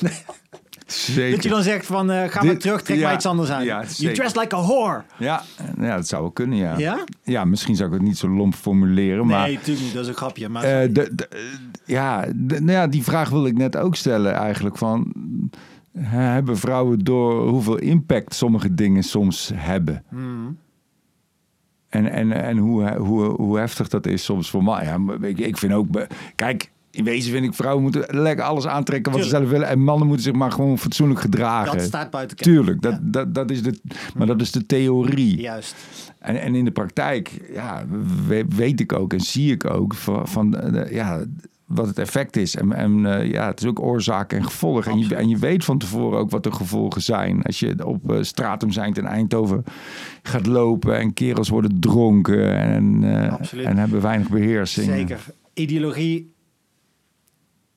Zeker. 0.86 1.30
dat 1.34 1.42
je 1.42 1.48
dan 1.48 1.62
zegt 1.62 1.86
van 1.86 2.10
uh, 2.10 2.24
ga 2.28 2.42
maar 2.44 2.56
terug, 2.56 2.82
trek 2.82 2.96
ja, 2.98 3.04
maar 3.04 3.14
iets 3.14 3.26
anders 3.26 3.50
aan. 3.50 3.64
ja, 3.64 3.84
you 3.96 4.14
dress 4.14 4.34
like 4.34 4.56
a 4.56 4.62
whore. 4.62 5.02
Ja, 5.18 5.42
ja, 5.80 5.96
dat 5.96 6.08
zou 6.08 6.22
wel 6.22 6.30
kunnen, 6.30 6.58
ja. 6.58 6.78
Ja? 6.78 7.04
Ja, 7.22 7.44
misschien 7.44 7.76
zou 7.76 7.88
ik 7.88 7.94
het 7.94 8.04
niet 8.04 8.18
zo 8.18 8.28
lomp 8.28 8.54
formuleren, 8.54 9.26
maar... 9.26 9.42
nee, 9.46 9.54
natuurlijk 9.54 9.84
niet. 9.84 9.94
Dat 9.94 10.02
is 10.02 10.08
een 10.08 10.14
grapje. 10.14 10.48
Maar 10.48 10.62
Eh, 10.64 10.88
de, 10.92 11.14
de- 11.14 11.28
eh, 11.28 11.38
ja, 11.84 12.26
de- 12.34 12.60
nou 12.60 12.72
ja, 12.72 12.86
die 12.86 13.02
vraag 13.02 13.28
wil 13.28 13.46
ik 13.46 13.56
net 13.56 13.76
ook 13.76 13.96
stellen 13.96 14.34
eigenlijk. 14.34 14.78
Van, 14.78 15.12
eh, 15.92 16.02
hebben 16.10 16.58
vrouwen 16.58 16.98
door 16.98 17.48
hoeveel 17.48 17.78
impact 17.78 18.34
sommige 18.34 18.74
dingen 18.74 19.02
soms 19.02 19.50
hebben? 19.54 20.04
Hmm. 20.08 20.58
En, 21.88 22.10
en, 22.10 22.32
en 22.32 22.56
hoe, 22.56 22.94
hoe, 22.96 23.24
hoe 23.24 23.58
heftig 23.58 23.88
dat 23.88 24.06
is 24.06 24.24
soms 24.24 24.50
voor 24.50 24.64
mij. 24.64 24.84
Ja, 24.84 24.98
ik, 25.20 25.38
ik 25.38 25.56
vind 25.58 25.72
ook... 25.72 25.86
Kijk, 26.34 26.70
in 26.94 27.04
wezen 27.04 27.32
vind 27.32 27.44
ik 27.44 27.54
vrouwen 27.54 27.82
moeten 27.82 28.04
lekker 28.08 28.44
alles 28.44 28.66
aantrekken 28.66 29.12
wat 29.12 29.22
ze 29.22 29.28
zelf 29.28 29.48
willen. 29.48 29.68
En 29.68 29.78
mannen 29.80 30.06
moeten 30.06 30.24
zich 30.24 30.34
maar 30.34 30.52
gewoon 30.52 30.78
fatsoenlijk 30.78 31.20
gedragen. 31.20 31.76
dat 31.76 31.86
staat 31.86 32.10
buiten 32.10 32.36
kijf. 32.36 32.54
Tuurlijk, 32.54 32.82
dat, 32.82 32.92
Ja. 32.92 32.98
dat, 33.02 33.34
dat 33.34 33.50
is 33.50 33.62
de, 33.62 33.80
maar 34.16 34.26
dat 34.26 34.40
is 34.40 34.50
de 34.52 34.66
theorie. 34.66 35.40
Juist. 35.40 35.74
En, 36.18 36.40
en 36.40 36.54
in 36.54 36.64
de 36.64 36.70
praktijk 36.70 37.40
ja, 37.52 37.84
we- 38.26 38.44
weet 38.48 38.80
ik 38.80 38.92
ook 38.92 39.12
en 39.12 39.20
zie 39.20 39.52
ik 39.52 39.70
ook 39.70 39.94
van, 39.94 40.28
van 40.28 40.50
de- 40.50 40.88
ja, 40.90 41.24
wat 41.64 41.86
het 41.86 41.98
effect 41.98 42.36
is. 42.36 42.56
En, 42.56 42.72
en 42.72 43.06
eh, 43.18 43.30
ja, 43.30 43.46
het 43.46 43.60
is 43.60 43.66
ook 43.66 43.80
oorzaak 43.80 44.32
en 44.32 44.44
gevolg. 44.44 44.86
En 44.86 44.98
je, 44.98 45.14
en 45.14 45.28
je 45.28 45.36
weet 45.38 45.64
van 45.64 45.78
tevoren 45.78 46.18
ook 46.18 46.30
wat 46.30 46.42
de 46.42 46.52
gevolgen 46.52 47.02
zijn. 47.02 47.42
Als 47.42 47.60
je 47.60 47.86
op 47.86 48.10
eh, 48.12 48.22
Stratum 48.22 48.70
zijn 48.72 48.92
in 48.94 49.06
Eindhoven 49.06 49.64
gaat 50.22 50.46
lopen 50.46 50.98
en 50.98 51.12
kerels 51.12 51.48
worden 51.48 51.80
dronken 51.80 52.56
en, 52.58 53.04
eh, 53.04 53.66
en 53.66 53.76
hebben 53.76 54.00
weinig 54.00 54.28
beheersing. 54.28 54.86
Zeker. 54.86 55.18
Ideologie 55.54 56.33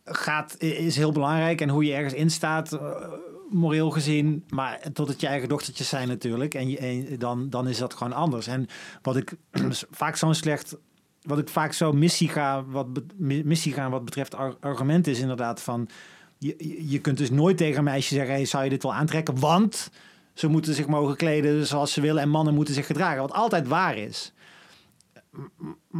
gaat, 0.08 0.56
is 0.60 0.96
heel 0.96 1.12
belangrijk. 1.12 1.62
En 1.62 1.70
hoe 1.70 1.86
je 1.86 1.94
ergens 1.94 2.14
in 2.14 2.30
staat, 2.30 2.74
eh, 2.74 2.80
moreel 3.50 3.90
gezien. 3.90 4.44
Maar 4.50 4.80
tot 4.94 5.08
het 5.08 5.22
je 5.22 5.28
eigen 5.28 5.50
dochtertjes 5.50 5.90
zijn 5.90 6.08
natuurlijk. 6.08 6.54
En, 6.54 6.70
je, 6.70 7.16
dan, 7.18 7.50
dan 7.50 7.68
is 7.68 7.78
dat 7.78 7.94
gewoon 7.94 8.14
anders. 8.14 8.48
En 8.48 8.68
wat 9.02 9.16
ik 9.16 9.34
dus 9.68 9.84
vaak 9.92 10.16
zo'n 10.16 10.36
slecht... 10.36 10.78
Wat 11.22 11.38
ik 11.40 11.50
vaak 11.50 11.74
zo 11.74 11.92
missie 11.92 12.30
ga, 12.30 12.64
wat, 12.66 12.88
missie 13.18 13.74
gaan 13.74 13.92
wat 13.92 14.06
betreft 14.06 14.36
ar- 14.36 14.56
argument 14.60 15.08
is 15.08 15.20
inderdaad 15.20 15.62
van... 15.62 15.90
Je, 16.38 16.84
je- 16.90 17.00
kunt 17.00 17.18
dus 17.18 17.30
nooit 17.30 17.58
tegen 17.58 17.78
een 17.78 17.84
meisje 17.84 18.14
zeggen... 18.14 18.48
Zou 18.48 18.64
je 18.64 18.70
dit 18.70 18.84
wel 18.84 18.94
aantrekken? 18.94 19.40
Want 19.40 19.90
ze 20.34 20.48
moeten 20.48 20.74
zich 20.74 20.88
mogen 20.88 21.16
kleden 21.16 21.68
zoals 21.68 21.94
ze 21.94 22.02
willen... 22.02 22.22
en 22.22 22.30
mannen 22.30 22.54
moeten 22.54 22.74
zich 22.74 22.86
gedragen. 22.86 23.22
Wat 23.22 23.34
altijd 23.34 23.68
waar 23.68 23.98
is. 23.98 24.34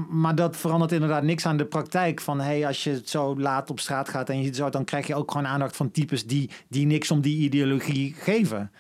Maar 0.10 0.36
dat 0.36 0.58
verandert 0.58 0.92
inderdaad 0.92 1.24
niks 1.24 1.46
aan 1.46 1.58
de 1.58 1.66
praktijk. 1.66 2.22
Van 2.22 2.40
hey, 2.40 2.68
als 2.68 2.84
je 2.84 3.02
zo 3.06 3.40
laat 3.40 3.70
op 3.70 3.80
straat 3.80 4.10
gaat 4.10 4.30
en 4.30 4.42
je 4.42 4.54
zo, 4.54 4.70
dan 4.70 4.84
krijg 4.86 5.08
je 5.08 5.16
ook 5.16 5.32
gewoon 5.32 5.48
aandacht 5.48 5.76
van 5.76 5.92
types 5.92 6.26
die, 6.26 6.50
die 6.68 6.86
niks 6.86 7.12
om 7.12 7.22
die 7.22 7.38
ideologie 7.38 8.14
geven. 8.18 8.72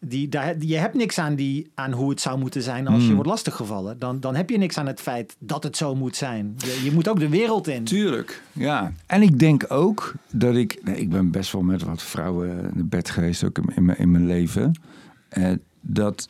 Die, 0.00 0.28
daar, 0.28 0.54
je 0.58 0.76
hebt 0.76 0.94
niks 0.94 1.18
aan, 1.18 1.34
die, 1.34 1.70
aan 1.74 1.92
hoe 1.92 2.10
het 2.10 2.20
zou 2.20 2.38
moeten 2.38 2.62
zijn 2.62 2.86
als 2.86 3.00
je 3.00 3.04
Hmm. 3.04 3.14
wordt 3.14 3.30
lastiggevallen. 3.30 3.98
Dan, 3.98 4.20
dan 4.20 4.34
heb 4.34 4.50
je 4.50 4.58
niks 4.58 4.78
aan 4.78 4.86
het 4.86 5.00
feit 5.00 5.36
dat 5.38 5.62
het 5.62 5.76
zo 5.76 5.94
moet 5.94 6.16
zijn. 6.16 6.54
Je, 6.56 6.80
je 6.84 6.92
moet 6.92 7.08
ook 7.08 7.18
de 7.18 7.28
wereld 7.28 7.68
in. 7.68 7.84
Tuurlijk, 7.84 8.42
ja. 8.52 8.92
En 9.06 9.22
ik 9.22 9.38
denk 9.38 9.64
ook 9.68 10.14
dat 10.30 10.54
ik... 10.54 10.80
Nee, 10.82 10.96
ik 10.96 11.10
ben 11.10 11.30
best 11.30 11.52
wel 11.52 11.62
met 11.62 11.82
wat 11.82 12.02
vrouwen 12.02 12.72
in 12.74 12.88
bed 12.88 13.10
geweest, 13.10 13.44
ook 13.44 13.58
in, 13.58 13.72
in, 13.74 13.84
mijn, 13.84 13.98
in 13.98 14.10
mijn 14.10 14.26
leven. 14.26 14.80
Eh, 15.28 15.52
dat... 15.80 16.28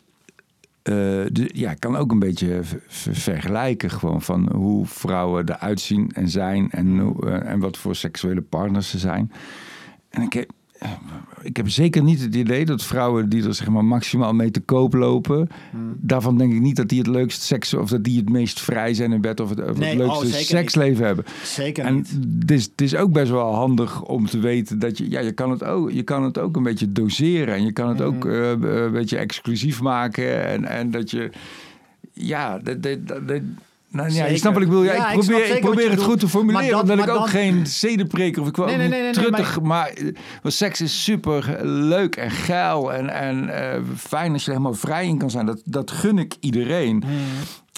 eh, 0.85 0.95
de, 1.33 1.51
ja, 1.53 1.75
kan 1.75 1.97
ook 1.97 2.11
een 2.11 2.19
beetje 2.19 2.59
ver- 2.63 2.81
ver- 2.87 3.15
vergelijken 3.15 3.91
gewoon 3.91 4.23
van 4.23 4.49
hoe 4.55 4.87
vrouwen 4.87 5.49
eruit 5.49 5.81
zien 5.81 6.11
en 6.15 6.29
zijn 6.29 6.71
en, 6.71 7.15
eh, 7.21 7.51
en 7.51 7.59
wat 7.59 7.77
voor 7.77 7.95
seksuele 7.95 8.41
partners 8.43 8.91
ze 8.91 8.99
zijn. 8.99 9.33
En 10.09 10.23
ik 10.23 10.33
heb, 10.33 10.51
ik 11.43 11.57
heb 11.57 11.69
zeker 11.71 12.03
niet 12.03 12.21
het 12.21 12.35
idee 12.35 12.65
dat 12.65 12.85
vrouwen 12.85 13.29
die 13.29 13.45
er 13.45 13.55
zeg 13.55 13.69
maar 13.69 13.85
maximaal 13.85 14.33
mee 14.35 14.51
te 14.51 14.61
koop 14.61 14.95
lopen, 14.95 15.49
Hmm. 15.71 15.97
daarvan 16.01 16.39
denk 16.39 16.53
ik 16.53 16.61
niet 16.61 16.77
dat 16.77 16.89
die 16.89 16.99
het 16.99 17.07
leukst 17.07 17.43
seks 17.43 17.75
of 17.75 17.89
dat 17.89 18.05
die 18.05 18.17
het 18.19 18.29
meest 18.31 18.61
vrij 18.61 18.95
zijn 18.95 19.13
in 19.13 19.21
bed 19.21 19.41
of 19.41 19.49
het, 19.51 19.71
of 19.71 19.79
Nee, 19.79 19.91
het 19.91 20.01
oh, 20.01 20.07
leukste 20.07 20.27
zeker 20.27 20.45
seksleven 20.59 21.07
hebben. 21.07 21.25
Zeker 21.45 21.85
En 21.85 22.05
het 22.39 22.51
is, 22.51 22.65
het 22.65 22.81
is 22.81 22.97
ook 22.97 23.13
best 23.13 23.31
wel 23.31 23.55
handig 23.55 24.03
om 24.03 24.27
te 24.27 24.39
weten 24.39 24.79
dat 24.79 24.99
je, 24.99 25.11
ja, 25.11 25.21
je 25.21 25.33
kan 25.33 25.51
het 25.51 25.65
ook, 25.65 25.91
je 25.91 26.03
kan 26.03 26.23
het 26.23 26.39
ook 26.39 26.57
een 26.57 26.63
beetje 26.63 26.93
doseren. 26.93 27.55
En 27.55 27.65
je 27.65 27.73
kan 27.73 27.89
het 27.89 28.01
ook 28.01 28.27
eh, 28.27 28.51
een 28.51 28.93
beetje 28.93 29.17
exclusief 29.17 29.81
maken. 29.83 30.45
En, 30.47 30.65
en 30.65 30.91
dat 30.91 31.11
je, 31.11 31.31
ja, 32.13 32.59
dat, 32.59 32.83
dat, 32.83 32.99
dat- 33.09 33.41
nou, 33.95 34.09
ja, 34.09 34.15
je 34.15 34.21
Zeker. 34.23 34.37
snapt 34.39 34.55
wat 34.55 34.65
ik 34.65 34.69
bedoel. 34.71 34.85
Ja, 34.85 34.93
Ja, 34.95 35.11
ik 35.11 35.19
probeer, 35.19 35.55
ik 35.55 35.61
probeer 35.61 35.91
het 35.91 36.03
goed 36.03 36.21
te 36.21 36.29
formuleren, 36.29 36.63
Maar 36.63 36.71
dat- 36.73 36.81
omdat 36.83 36.99
ik 36.99 37.07
maar 37.07 37.15
ook 37.15 37.21
dan- 37.21 37.29
geen 37.43 37.67
zedenpreker 37.67 38.43
of 38.43 38.49
ik 38.49 38.57
wil 38.57 38.65
Nee, 38.67 39.11
truttig, 39.13 39.61
maar, 39.61 39.87
eh, 39.89 40.05
want 40.43 40.55
seks 40.55 40.81
is 40.81 41.05
super 41.05 41.59
leuk 41.67 42.17
en 42.17 42.31
geil 42.31 42.93
en, 42.93 43.09
en 43.11 43.49
eh, 43.49 43.81
fijn 43.97 44.33
als 44.33 44.45
je 44.45 44.51
er 44.51 44.57
helemaal 44.57 44.79
vrij 44.79 45.07
in 45.07 45.19
kan 45.19 45.31
zijn. 45.31 45.47
Dat, 45.47 45.63
dat 45.65 45.91
gun 45.91 46.19
ik 46.19 46.35
iedereen. 46.41 47.03
Hmm. 47.07 47.15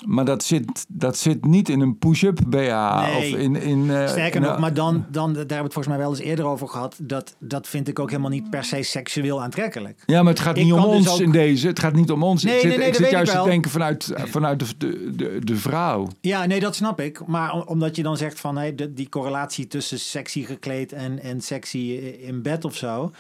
Maar 0.05 0.25
dat 0.25 0.45
zit, 0.45 0.85
dat 0.89 1.19
zit 1.19 1.45
niet 1.45 1.69
in 1.69 1.81
een 1.81 1.99
push-up 1.99 2.39
BH 2.49 2.57
Nee. 2.57 3.17
of 3.17 3.25
in... 3.41 3.57
in 3.57 3.91
eh, 3.91 4.09
Sterker 4.09 4.41
nog, 4.41 4.59
maar 4.59 4.75
dan, 4.75 5.07
dan, 5.11 5.27
daar 5.33 5.37
hebben 5.37 5.57
we 5.57 5.63
het 5.63 5.73
volgens 5.73 5.87
mij 5.87 5.99
wel 5.99 6.11
eens 6.11 6.19
eerder 6.19 6.45
over 6.45 6.69
gehad. 6.69 6.97
Dat, 7.03 7.37
dat 7.39 7.69
vind 7.69 7.89
ik 7.89 7.99
ook 7.99 8.11
helemaal 8.11 8.31
niet 8.31 8.51
per 8.51 8.65
se 8.65 8.83
seksueel 8.83 9.43
aantrekkelijk. 9.43 10.03
Ja, 10.07 10.23
maar 10.23 10.33
het 10.33 10.43
gaat 10.43 10.57
Ik 10.57 10.65
niet 10.65 10.73
om 10.73 10.81
dus 10.81 10.89
ons 10.89 11.09
ook- 11.09 11.21
in 11.21 11.31
deze. 11.31 11.67
Het 11.67 11.79
gaat 11.79 11.93
niet 11.95 12.11
om 12.11 12.23
ons. 12.23 12.43
Nee, 12.45 12.55
ik 12.55 12.61
zit, 12.61 12.69
nee, 12.69 12.79
nee, 12.79 12.87
ik 12.87 12.93
dat 12.93 13.03
zit 13.03 13.11
weet 13.11 13.27
juist 13.27 13.33
ik 13.39 13.43
te 13.45 13.49
denken 13.49 13.71
vanuit, 13.71 14.13
vanuit 14.15 14.59
de, 14.59 14.67
de, 14.79 15.13
de, 15.17 15.39
de 15.45 15.57
vrouw. 15.57 16.09
Ja, 16.21 16.47
nee, 16.47 16.61
dat 16.61 16.75
snap 16.75 17.01
ik. 17.01 17.27
Maar 17.27 17.53
om- 17.53 17.63
omdat 17.67 17.97
je 17.97 18.03
dan 18.03 18.17
zegt 18.17 18.41
van 18.41 18.57
hey, 18.57 18.75
de, 18.75 18.93
die 18.93 19.09
correlatie 19.09 19.67
tussen 19.67 19.99
sexy 20.01 20.45
gekleed 20.45 20.93
en, 20.93 21.23
en 21.23 21.41
sexy 21.41 21.79
in 22.27 22.43
bed 22.43 22.65
of 22.65 22.77
zo. 22.77 23.11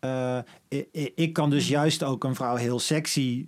eh, 0.00 0.38
ik, 0.68 0.86
ik- 0.92 1.12
ik 1.14 1.32
kan 1.32 1.50
dus 1.50 1.68
juist 1.68 2.02
ook 2.04 2.24
een 2.24 2.34
vrouw 2.34 2.56
heel 2.56 2.78
sexy 2.78 3.46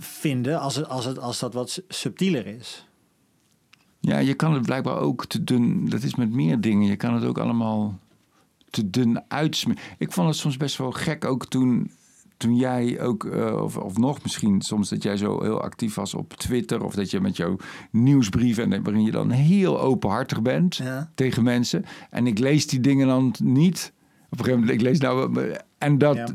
vinden 0.00 0.60
als, 0.60 0.76
het, 0.76 0.88
als, 0.88 1.04
het, 1.04 1.18
als 1.18 1.38
dat 1.38 1.54
wat 1.54 1.82
subtieler 1.88 2.46
is. 2.46 2.86
Ja, 4.00 4.18
je 4.18 4.34
kan 4.34 4.52
het 4.52 4.62
blijkbaar 4.62 4.98
ook 4.98 5.26
te 5.26 5.44
dun. 5.44 5.88
Dat 5.88 6.02
is 6.02 6.14
met 6.14 6.30
meer 6.32 6.60
dingen. 6.60 6.88
Je 6.88 6.96
kan 6.96 7.14
het 7.14 7.24
ook 7.24 7.38
allemaal 7.38 7.98
te 8.70 8.90
dun 8.90 9.22
uitsmeren. 9.28 9.82
Ik 9.98 10.12
vond 10.12 10.28
het 10.28 10.36
soms 10.36 10.56
best 10.56 10.76
wel 10.76 10.90
gek 10.92 11.24
ook 11.24 11.46
toen. 11.46 11.90
Toen 12.36 12.56
jij 12.56 13.00
ook, 13.00 13.24
eh, 13.24 13.62
of, 13.62 13.76
of 13.76 13.98
nog 13.98 14.22
misschien 14.22 14.60
soms 14.60 14.88
dat 14.88 15.02
jij 15.02 15.16
zo 15.16 15.42
heel 15.42 15.60
actief 15.60 15.94
was 15.94 16.14
op 16.14 16.32
Twitter. 16.32 16.84
Of 16.84 16.94
dat 16.94 17.10
je 17.10 17.20
met 17.20 17.36
jouw 17.36 17.56
nieuwsbrief 17.90 18.58
en 18.58 18.82
waarin 18.82 19.02
je 19.02 19.10
dan 19.10 19.30
heel 19.30 19.80
openhartig 19.80 20.42
bent 20.42 20.76
Ja. 20.76 21.10
tegen 21.14 21.42
mensen. 21.42 21.84
En 22.10 22.26
ik 22.26 22.38
lees 22.38 22.66
die 22.66 22.80
dingen 22.80 23.06
dan 23.06 23.34
niet. 23.42 23.92
Op 24.30 24.38
een 24.38 24.44
gegeven 24.44 24.60
moment, 24.60 24.80
ik 24.80 24.86
lees 24.86 24.98
nou... 24.98 25.40
En 25.78 25.98
dat 25.98 26.16
Ja. 26.16 26.26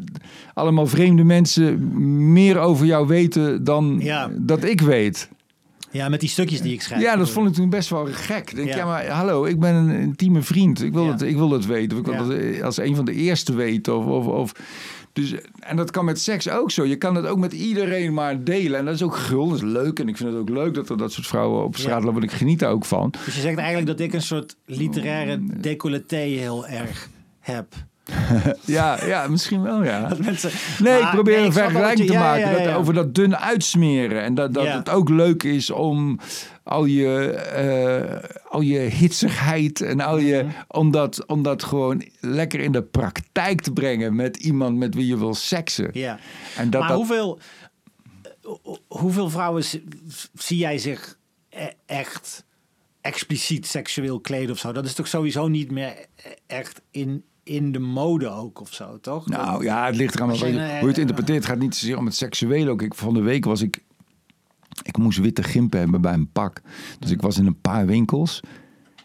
allemaal 0.53 0.87
vreemde 0.87 1.23
mensen 1.23 1.91
meer 2.31 2.57
over 2.57 2.85
jou 2.85 3.07
weten 3.07 3.63
dan 3.63 3.97
Ja. 3.99 4.29
dat 4.37 4.63
ik 4.63 4.81
weet. 4.81 5.29
Ja, 5.91 6.09
met 6.09 6.19
die 6.19 6.29
stukjes 6.29 6.61
die 6.61 6.73
ik 6.73 6.81
schrijf. 6.81 7.01
Ja, 7.01 7.15
dat 7.15 7.29
vond 7.29 7.47
ik 7.47 7.53
toen 7.53 7.69
best 7.69 7.89
wel 7.89 8.05
gek. 8.11 8.55
Denk, 8.55 8.67
ja. 8.67 8.75
Ja. 8.75 8.85
maar 8.85 9.07
hallo, 9.07 9.45
ik 9.45 9.59
ben 9.59 9.75
een 9.75 9.89
intieme 9.99 10.41
vriend. 10.41 10.83
Ik 10.83 10.93
wil, 10.93 11.07
het, 11.07 11.21
ik 11.21 11.35
wil 11.35 11.49
dat 11.49 11.65
weten. 11.65 11.97
Ik 11.97 12.05
wil 12.05 12.27
dat 12.27 12.61
als 12.61 12.77
een 12.77 12.95
van 12.95 13.05
de 13.05 13.13
eerste 13.13 13.53
weten. 13.55 13.97
Of, 13.97 14.05
of, 14.05 14.25
of, 14.25 14.51
dus, 15.13 15.33
en 15.59 15.75
dat 15.75 15.91
kan 15.91 16.05
met 16.05 16.19
seks 16.19 16.49
ook 16.49 16.71
zo. 16.71 16.85
Je 16.85 16.95
kan 16.95 17.15
het 17.15 17.25
ook 17.25 17.37
met 17.37 17.53
iedereen 17.53 18.13
maar 18.13 18.43
delen. 18.43 18.79
En 18.79 18.85
dat 18.85 18.93
is 18.93 19.03
ook 19.03 19.15
gul, 19.15 19.47
dat 19.47 19.57
is 19.57 19.63
leuk. 19.63 19.99
En 19.99 20.07
ik 20.07 20.17
vind 20.17 20.29
het 20.29 20.39
ook 20.39 20.49
leuk 20.49 20.73
dat 20.73 20.89
er 20.89 20.97
dat 20.97 21.11
soort 21.11 21.27
vrouwen 21.27 21.63
op 21.63 21.75
straat 21.75 22.03
lopen. 22.03 22.23
Ik 22.23 22.31
geniet 22.31 22.59
daar 22.59 22.71
ook 22.71 22.85
van. 22.85 23.13
Dus 23.25 23.35
je 23.35 23.41
zegt 23.41 23.57
eigenlijk 23.57 23.87
dat 23.87 23.99
ik 23.99 24.13
een 24.13 24.21
soort 24.21 24.55
literaire 24.65 25.39
decolleté 25.61 26.15
heel 26.15 26.67
erg 26.67 27.09
heb. 27.41 27.73
Ja, 28.65 29.05
ja 29.05 29.27
misschien 29.27 29.61
wel, 29.61 29.83
ja. 29.83 30.07
Dat 30.07 30.19
mensen, 30.19 30.51
Nee, 30.79 31.01
ik 31.01 31.09
probeer 31.09 31.35
nee, 31.37 31.45
een 31.45 31.53
vergelijking 31.53 32.07
te 32.07 32.13
ja, 32.13 32.19
maken 32.19 32.51
ja, 32.51 32.57
ja, 32.59 32.63
dat- 32.65 32.75
over 32.75 32.93
dat 32.93 33.15
dun 33.15 33.37
uitsmeren. 33.37 34.21
En 34.23 34.35
dat, 34.35 34.53
dat 34.53 34.67
het 34.67 34.89
ook 34.89 35.09
leuk 35.09 35.43
is 35.43 35.69
om 35.69 36.19
al 36.63 36.85
je, 36.85 37.29
eh, 37.31 38.29
al 38.49 38.61
je 38.61 38.79
hitsigheid 38.79 39.81
en 39.81 39.99
al 40.01 40.17
je... 40.17 40.43
Mhm. 40.43 40.53
om, 40.67 40.91
dat, 40.91 41.25
om 41.27 41.43
dat 41.43 41.63
gewoon 41.63 42.03
lekker 42.19 42.59
in 42.59 42.71
de 42.71 42.83
praktijk 42.83 43.61
te 43.61 43.71
brengen 43.73 44.15
met 44.15 44.37
iemand 44.37 44.77
met 44.77 44.95
wie 44.95 45.07
je 45.07 45.17
wil 45.17 45.33
seksen. 45.33 45.89
Ja. 45.93 46.19
En 46.57 46.69
dat, 46.69 46.79
maar 46.79 46.89
dat, 46.89 46.97
hoeveel, 46.97 47.39
eh, 48.43 48.51
hoeveel 48.87 49.29
vrouwen 49.29 49.63
zi- 49.63 49.83
zie 50.33 50.57
jij 50.57 50.77
zich 50.77 51.17
e- 51.49 51.67
echt 51.85 52.43
expliciet 53.01 53.67
seksueel 53.67 54.19
kleden 54.19 54.51
of 54.51 54.57
zo? 54.59 54.71
Dat 54.71 54.85
is 54.85 54.93
toch 54.93 55.07
sowieso 55.07 55.47
niet 55.47 55.71
meer 55.71 55.87
e- 56.15 56.29
echt 56.47 56.81
in, 56.91 57.23
in 57.51 57.71
de 57.71 57.79
mode 57.79 58.29
ook 58.29 58.61
of 58.61 58.73
zo, 58.73 58.99
toch? 58.99 59.27
Nou 59.27 59.63
ja, 59.63 59.85
het 59.85 59.95
ligt 59.95 60.15
eraan 60.15 60.29
hoe 60.29 60.37
je 60.37 60.59
eh, 60.59 60.69
hoe 60.69 60.79
je 60.79 60.87
het 60.87 60.97
interpreteert. 60.97 61.37
Het 61.37 61.47
gaat 61.47 61.59
niet 61.59 61.75
zozeer 61.75 61.97
om 61.97 62.05
het 62.05 62.15
seksuele 62.15 62.69
ook. 62.69 62.81
Ik, 62.81 62.95
van 62.95 63.13
de 63.13 63.21
week 63.21 63.45
was 63.45 63.61
ik... 63.61 63.83
Ik 64.83 64.97
moest 64.97 65.19
witte 65.19 65.43
gimpen 65.43 65.79
hebben 65.79 66.01
bij 66.01 66.13
een 66.13 66.31
pak. 66.31 66.61
Dus 66.99 67.11
ik 67.11 67.21
was 67.21 67.37
in 67.37 67.45
een 67.45 67.61
paar 67.61 67.85
winkels. 67.85 68.39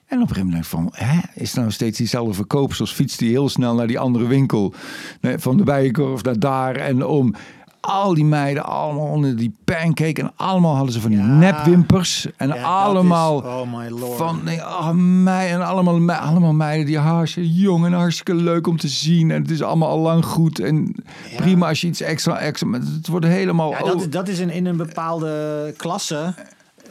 En 0.06 0.16
op 0.16 0.22
een 0.22 0.28
gegeven 0.28 0.46
moment 0.46 0.66
van... 0.66 0.88
Hè, 0.92 1.18
is 1.34 1.50
het 1.50 1.60
nou 1.60 1.70
steeds 1.70 1.98
diezelfde 1.98 2.34
verkoopsters? 2.34 2.92
Fietst 2.92 3.18
die 3.18 3.30
heel 3.30 3.48
snel 3.48 3.74
naar 3.74 3.86
die 3.86 3.98
andere 3.98 4.26
winkel? 4.26 4.74
Nee, 5.20 5.38
van 5.38 5.56
de 5.56 5.64
Bijenkorf 5.64 6.22
naar 6.22 6.38
daar. 6.38 6.76
En 6.76 7.04
om... 7.04 7.34
Al 7.80 8.14
die 8.14 8.24
meiden 8.24 8.64
allemaal 8.64 9.06
onder 9.06 9.36
die 9.36 9.54
pancake. 9.64 10.20
En 10.22 10.32
allemaal 10.36 10.74
hadden 10.74 10.92
ze 10.92 11.00
van 11.00 11.10
die 11.10 11.18
Ja. 11.20 11.26
nepwimpers. 11.26 12.26
En 12.36 12.48
Ja, 12.48 12.62
allemaal... 12.62 13.38
is- 13.38 13.44
oh 13.46 13.78
my 13.78 13.88
lord. 13.88 14.16
Van, 14.16 14.40
nee, 14.44 14.58
oh, 14.60 14.90
mij, 15.22 15.50
en 15.52 15.66
allemaal, 15.66 15.98
me- 16.00 16.16
allemaal 16.16 16.52
meiden 16.52 16.86
die 16.86 16.98
hartstikke 16.98 17.52
jong 17.54 17.84
en 17.84 17.92
hartstikke 17.92 18.34
leuk 18.34 18.66
om 18.66 18.76
te 18.76 18.88
zien. 18.88 19.30
En 19.30 19.42
het 19.42 19.50
is 19.50 19.62
allemaal 19.62 19.88
al 19.88 19.98
lang 19.98 20.24
goed. 20.24 20.58
En 20.58 20.94
Ja. 21.30 21.36
prima 21.36 21.68
als 21.68 21.80
je 21.80 21.86
iets 21.86 22.00
extra, 22.00 22.38
extra... 22.38 22.70
Het 22.72 23.08
wordt 23.08 23.26
helemaal... 23.26 23.70
Ja, 23.70 23.78
dat, 23.82 24.12
dat 24.12 24.28
is 24.28 24.38
in, 24.38 24.50
in 24.50 24.66
een 24.66 24.76
bepaalde 24.76 25.74
klasse. 25.76 26.34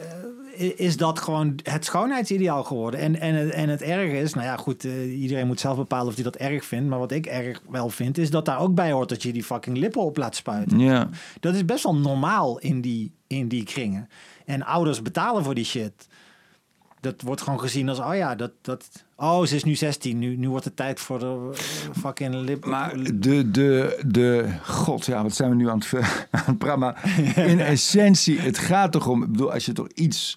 eh, 0.00 0.02
is 0.56 0.96
dat 0.96 1.18
gewoon 1.18 1.58
het 1.62 1.84
schoonheidsideaal 1.84 2.64
geworden. 2.64 3.00
En, 3.00 3.20
en, 3.20 3.34
het, 3.34 3.50
en 3.50 3.68
het 3.68 3.82
erg 3.82 4.12
is, 4.12 4.34
nou 4.34 4.46
ja, 4.46 4.56
goed, 4.56 4.84
eh, 4.84 5.20
iedereen 5.20 5.46
moet 5.46 5.60
zelf 5.60 5.76
bepalen 5.76 6.06
of 6.06 6.14
hij 6.14 6.24
dat 6.24 6.36
erg 6.36 6.64
vindt. 6.64 6.88
Maar 6.88 6.98
wat 6.98 7.12
ik 7.12 7.26
erg 7.26 7.62
wel 7.68 7.88
vind, 7.88 8.18
is 8.18 8.30
dat 8.30 8.44
daar 8.44 8.60
ook 8.60 8.74
bij 8.74 8.92
hoort 8.92 9.08
dat 9.08 9.22
je 9.22 9.32
die 9.32 9.44
fucking 9.44 9.76
lippen 9.76 10.02
op 10.02 10.16
laat 10.16 10.36
spuiten. 10.36 10.78
ja. 10.78 11.08
Dat 11.40 11.54
is 11.54 11.64
best 11.64 11.82
wel 11.82 11.96
normaal 11.96 12.58
in 12.58 12.80
die, 12.80 13.12
in 13.26 13.48
die 13.48 13.64
kringen. 13.64 14.08
En 14.44 14.62
ouders 14.62 15.02
betalen 15.02 15.44
voor 15.44 15.54
die 15.54 15.64
shit. 15.64 16.08
Dat 17.00 17.22
wordt 17.22 17.42
gewoon 17.42 17.60
gezien 17.60 17.88
als, 17.88 17.98
oh 17.98 18.14
ja, 18.14 18.34
dat, 18.34 18.50
dat, 18.60 19.04
oh, 19.16 19.44
ze 19.44 19.54
is 19.54 19.64
nu 19.64 19.74
16, 19.74 20.18
nu, 20.18 20.36
nu 20.36 20.48
wordt 20.48 20.64
het 20.64 20.76
tijd 20.76 21.00
voor 21.00 21.18
de 21.18 21.50
eh, 21.52 21.58
fucking 22.00 22.34
lip. 22.34 22.64
Maar 22.64 22.96
de, 23.14 23.50
de, 23.50 24.00
de... 24.06 24.48
God, 24.62 25.06
ja, 25.06 25.22
wat 25.22 25.34
zijn 25.34 25.50
we 25.50 25.56
nu 25.56 25.68
aan 25.68 25.78
het, 25.78 25.92
aan 26.30 26.42
het 26.44 26.58
praten? 26.58 26.94
In 27.36 27.60
essentie, 27.74 28.40
het 28.40 28.58
gaat 28.58 28.92
toch 28.92 29.06
om... 29.06 29.22
Ik 29.22 29.30
bedoel, 29.30 29.52
als 29.52 29.66
je 29.66 29.72
toch 29.72 29.88
iets 29.94 30.36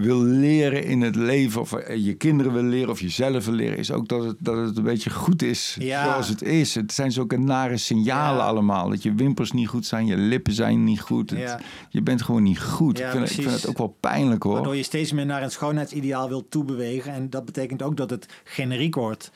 wil 0.00 0.22
leren 0.22 0.84
in 0.84 1.00
het 1.00 1.14
leven... 1.16 1.60
of 1.60 1.72
eh, 1.72 1.96
je 2.04 2.14
kinderen 2.14 2.52
wil 2.52 2.62
leren 2.62 2.88
of 2.90 3.00
jezelf 3.00 3.44
wil 3.44 3.54
leren... 3.54 3.78
is 3.78 3.90
ook 3.92 4.08
dat 4.08 4.24
het, 4.24 4.36
dat 4.38 4.56
het 4.66 4.76
een 4.76 4.82
beetje 4.82 5.10
goed 5.10 5.42
is 5.42 5.76
Ja. 5.78 6.04
zoals 6.04 6.28
het 6.28 6.42
is. 6.42 6.74
Het 6.74 6.92
zijn 6.92 7.12
zulke 7.12 7.38
nare 7.38 7.76
signalen 7.76 8.38
Ja. 8.40 8.46
allemaal. 8.48 8.88
Dat 8.88 9.02
je 9.02 9.14
wimpers 9.14 9.52
niet 9.52 9.68
goed 9.68 9.86
zijn, 9.86 10.06
je 10.06 10.16
lippen 10.16 10.52
zijn 10.52 10.84
niet 10.84 11.00
goed. 11.00 11.30
Het- 11.30 11.38
Ja. 11.38 11.60
Je 11.88 12.02
bent 12.02 12.22
gewoon 12.22 12.42
niet 12.42 12.60
goed. 12.60 12.98
Ja, 12.98 13.04
ik, 13.06 13.10
vind, 13.12 13.30
ik 13.30 13.34
vind 13.48 13.50
het 13.60 13.68
ook 13.68 13.78
wel 13.78 13.96
pijnlijk 14.00 14.42
hoor. 14.42 14.52
Waardoor 14.54 14.76
je 14.76 14.82
steeds 14.82 15.12
meer 15.12 15.26
naar 15.26 15.42
een 15.42 15.50
schoonheidsideaal 15.50 16.28
wilt 16.28 16.50
toebewegen. 16.50 17.12
En 17.12 17.30
dat 17.30 17.44
betekent 17.44 17.82
ook 17.82 17.96
dat 17.96 18.10
het 18.10 18.26
generiek 18.44 18.94
wordt. 18.94 19.30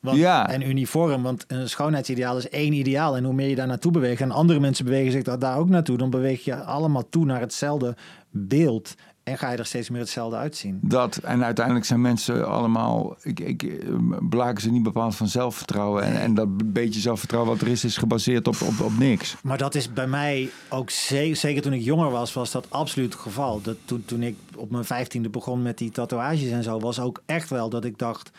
Want, 0.00 0.18
Ja. 0.18 0.48
En 0.48 0.68
uniform, 0.68 1.22
want 1.22 1.44
een 1.48 1.68
schoonheidsideaal 1.68 2.36
is 2.36 2.48
één 2.48 2.72
ideaal. 2.72 3.16
En 3.16 3.24
hoe 3.24 3.34
meer 3.34 3.48
je 3.48 3.54
daar 3.54 3.66
naartoe 3.66 3.92
beweegt, 3.92 4.20
en 4.20 4.30
andere 4.30 4.60
mensen 4.60 4.84
bewegen 4.84 5.12
zich 5.12 5.22
daar, 5.22 5.38
daar 5.38 5.58
ook 5.58 5.68
naartoe, 5.68 5.96
dan 5.96 6.10
beweeg 6.10 6.44
je 6.44 6.56
allemaal 6.64 7.08
toe 7.08 7.24
naar 7.24 7.40
hetzelfde 7.40 7.96
beeld. 8.30 8.94
En 9.26 9.38
ga 9.38 9.50
je 9.50 9.56
er 9.56 9.66
steeds 9.66 9.90
meer 9.90 10.00
hetzelfde 10.00 10.36
uitzien. 10.36 10.78
Dat, 10.82 11.16
en 11.16 11.44
uiteindelijk 11.44 11.86
zijn 11.86 12.00
mensen 12.00 12.48
allemaal, 12.48 13.16
ik, 13.22 13.40
ik, 13.40 13.62
eh, 13.62 13.94
blaken 14.28 14.62
ze 14.62 14.70
niet 14.70 14.82
bepaald 14.82 15.16
van 15.16 15.28
zelfvertrouwen. 15.28 16.02
En, 16.02 16.20
en 16.20 16.34
dat 16.34 16.72
beetje 16.72 17.00
zelfvertrouwen 17.00 17.52
wat 17.52 17.60
er 17.60 17.68
is, 17.68 17.84
is 17.84 17.96
gebaseerd 17.96 18.48
op, 18.48 18.60
op, 18.62 18.80
op 18.80 18.98
niks. 18.98 19.36
Maar 19.42 19.58
dat 19.58 19.74
is 19.74 19.92
bij 19.92 20.06
mij 20.06 20.50
ook 20.68 20.90
ze- 20.90 21.30
zeker 21.34 21.62
toen 21.62 21.72
ik 21.72 21.82
jonger 21.82 22.10
was, 22.10 22.32
was 22.32 22.50
dat 22.50 22.70
absoluut 22.70 23.12
het 23.12 23.22
geval. 23.22 23.60
Dat 23.62 23.76
toen, 23.84 24.04
toen 24.04 24.22
ik 24.22 24.36
op 24.56 24.70
mijn 24.70 24.84
vijftiende 24.84 25.28
begon 25.28 25.62
met 25.62 25.78
die 25.78 25.90
tatoeages 25.90 26.50
en 26.50 26.62
zo, 26.62 26.78
was 26.78 27.00
ook 27.00 27.22
echt 27.26 27.50
wel 27.50 27.68
dat 27.68 27.84
ik 27.84 27.98
dacht, 27.98 28.30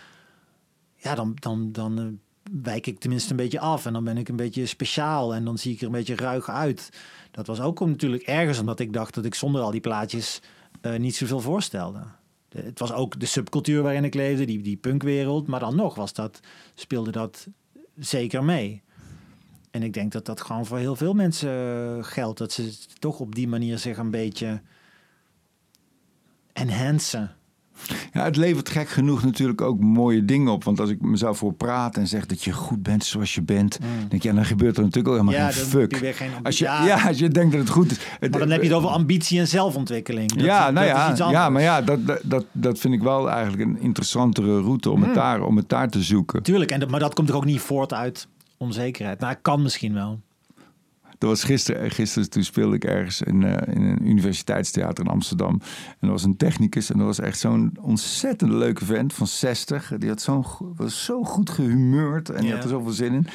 ja, 0.96 1.16
dan, 1.16 1.32
dan, 1.40 1.72
dan 1.72 2.00
eh, 2.00 2.06
wijk 2.64 2.88
ik 2.88 3.00
tenminste 3.00 3.32
een 3.32 3.38
beetje 3.38 3.60
af 3.60 3.86
en 3.86 3.94
dan 3.94 4.04
ben 4.04 4.18
ik 4.18 4.30
een 4.30 4.36
beetje 4.36 4.66
speciaal 4.66 5.34
en 5.36 5.46
dan 5.46 5.58
zie 5.58 5.74
ik 5.74 5.80
er 5.80 5.86
een 5.86 5.92
beetje 5.92 6.16
ruig 6.16 6.50
uit. 6.50 6.90
Dat 7.32 7.48
was 7.48 7.60
ook 7.62 7.80
om- 7.80 7.90
natuurlijk 7.90 8.24
ergens 8.24 8.60
omdat 8.60 8.80
ik 8.80 8.94
dacht 8.94 9.14
dat 9.14 9.26
ik 9.26 9.36
zonder 9.36 9.62
al 9.62 9.72
die 9.72 9.82
plaatjes 9.82 10.42
eh, 10.94 11.00
niet 11.00 11.16
zoveel 11.16 11.40
voorstelde. 11.40 12.04
De- 12.50 12.62
het 12.62 12.80
was 12.80 12.92
ook 12.94 13.20
de 13.20 13.26
subcultuur 13.26 13.82
waarin 13.82 14.04
ik 14.04 14.14
leefde, 14.14 14.46
die, 14.46 14.62
die 14.62 14.78
punkwereld, 14.78 15.48
maar 15.48 15.60
dan 15.60 15.76
nog 15.76 15.96
was 15.96 16.14
dat, 16.14 16.40
speelde 16.76 17.12
dat 17.12 17.48
zeker 17.96 18.44
mee. 18.44 18.82
En 19.72 19.84
ik 19.84 19.94
denk 19.94 20.12
dat 20.12 20.26
dat 20.26 20.42
gewoon 20.42 20.66
voor 20.66 20.78
heel 20.78 20.96
veel 20.96 21.14
mensen 21.14 22.06
geldt. 22.06 22.38
Dat 22.40 22.52
ze 22.52 22.78
toch 23.00 23.20
op 23.20 23.36
die 23.36 23.48
manier 23.48 23.78
zich 23.78 23.98
een 23.98 24.12
beetje 24.12 24.62
enhancen. 26.54 27.36
Ja, 28.14 28.24
het 28.24 28.36
levert 28.36 28.70
gek 28.70 28.90
genoeg 28.90 29.24
natuurlijk 29.24 29.62
ook 29.62 29.80
mooie 29.80 30.26
dingen 30.26 30.52
op. 30.52 30.64
Want 30.64 30.80
als 30.80 30.90
ik 30.90 31.02
mezelf 31.02 31.38
voor 31.38 31.54
praat 31.54 31.98
en 31.98 32.08
zeg 32.08 32.26
dat 32.26 32.44
je 32.44 32.52
goed 32.52 32.84
bent 32.84 33.06
zoals 33.06 33.36
je 33.36 33.42
bent, 33.42 33.80
denk 34.00 34.14
ik, 34.14 34.24
ja, 34.24 34.34
dan 34.34 34.46
gebeurt 34.46 34.78
er 34.78 34.84
natuurlijk 34.84 35.08
ook 35.16 35.22
helemaal 35.22 35.40
Mm. 35.42 35.48
Ja, 35.48 35.52
geen 35.52 35.62
heb 35.80 35.92
fuck. 35.92 35.96
je 36.06 36.14
geen 36.14 36.30
als 36.44 36.58
je, 36.58 36.64
ja. 36.66 36.86
ja. 36.86 37.08
als 37.08 37.20
je 37.20 37.30
denkt 37.30 37.52
dat 37.52 37.62
het 37.62 37.70
goed 37.70 37.92
is. 37.92 37.98
Maar 38.20 38.30
dan 38.30 38.50
heb 38.50 38.62
je 38.62 38.68
het 38.68 38.78
over 38.78 38.90
ambitie 38.90 39.40
en 39.40 39.48
zelfontwikkeling. 39.48 40.30
Dat 40.34 40.44
ja, 40.46 40.68
is, 40.68 40.74
nou 40.74 40.86
ja, 40.86 41.12
iets 41.12 41.22
anders. 41.22 41.40
ja, 41.40 41.50
maar 41.50 41.62
ja, 41.62 41.82
dat, 41.82 42.00
dat- 42.24 42.46
dat, 42.52 42.80
vind 42.80 42.94
ik 42.94 43.02
wel 43.02 43.30
eigenlijk 43.30 43.70
een 43.70 43.80
interessantere 43.82 44.62
route 44.62 44.90
Mm. 44.90 44.96
om, 44.96 45.04
het, 45.04 45.14
daar, 45.14 45.42
om 45.42 45.58
het 45.58 45.70
daar 45.70 45.90
te 45.90 46.02
zoeken. 46.04 46.44
Tuurlijk, 46.44 46.72
en 46.72 46.90
maar 46.90 47.00
dat 47.00 47.14
komt 47.14 47.30
er 47.30 47.36
ook 47.36 47.46
niet 47.46 47.60
voort 47.60 47.94
uit 47.94 48.28
onzekerheid. 48.58 49.20
Nou, 49.20 49.36
kan 49.42 49.62
misschien 49.62 49.94
wel. 49.94 50.20
Dat 51.18 51.30
was 51.30 51.44
gisteren, 51.44 51.92
gisteren 51.92 52.30
toen 52.30 52.44
speelde 52.44 52.76
ik 52.76 52.84
ergens 52.84 53.22
in, 53.22 53.44
eh, 53.44 53.76
in 53.76 53.82
een 53.82 54.10
universiteitstheater 54.10 55.06
in 55.06 55.12
Amsterdam. 55.12 55.62
En 56.00 56.08
er 56.08 56.10
was 56.10 56.24
een 56.24 56.38
technicus 56.38 56.92
en 56.92 56.98
dat 56.98 57.08
was 57.08 57.20
echt 57.20 57.40
zo'n 57.40 57.72
ontzettend 57.82 58.52
leuke 58.52 58.86
vent 58.86 59.14
van 59.14 59.28
60. 59.28 59.94
Die 59.98 60.10
had 60.10 60.22
zo'n, 60.22 60.46
was 60.76 61.04
zo 61.04 61.24
goed 61.24 61.50
gehumeurd 61.50 62.30
en 62.30 62.42
die 62.42 62.54
had 62.54 62.64
er 62.64 62.70
zoveel 62.70 62.92
zin 62.92 63.14
in. 63.14 63.28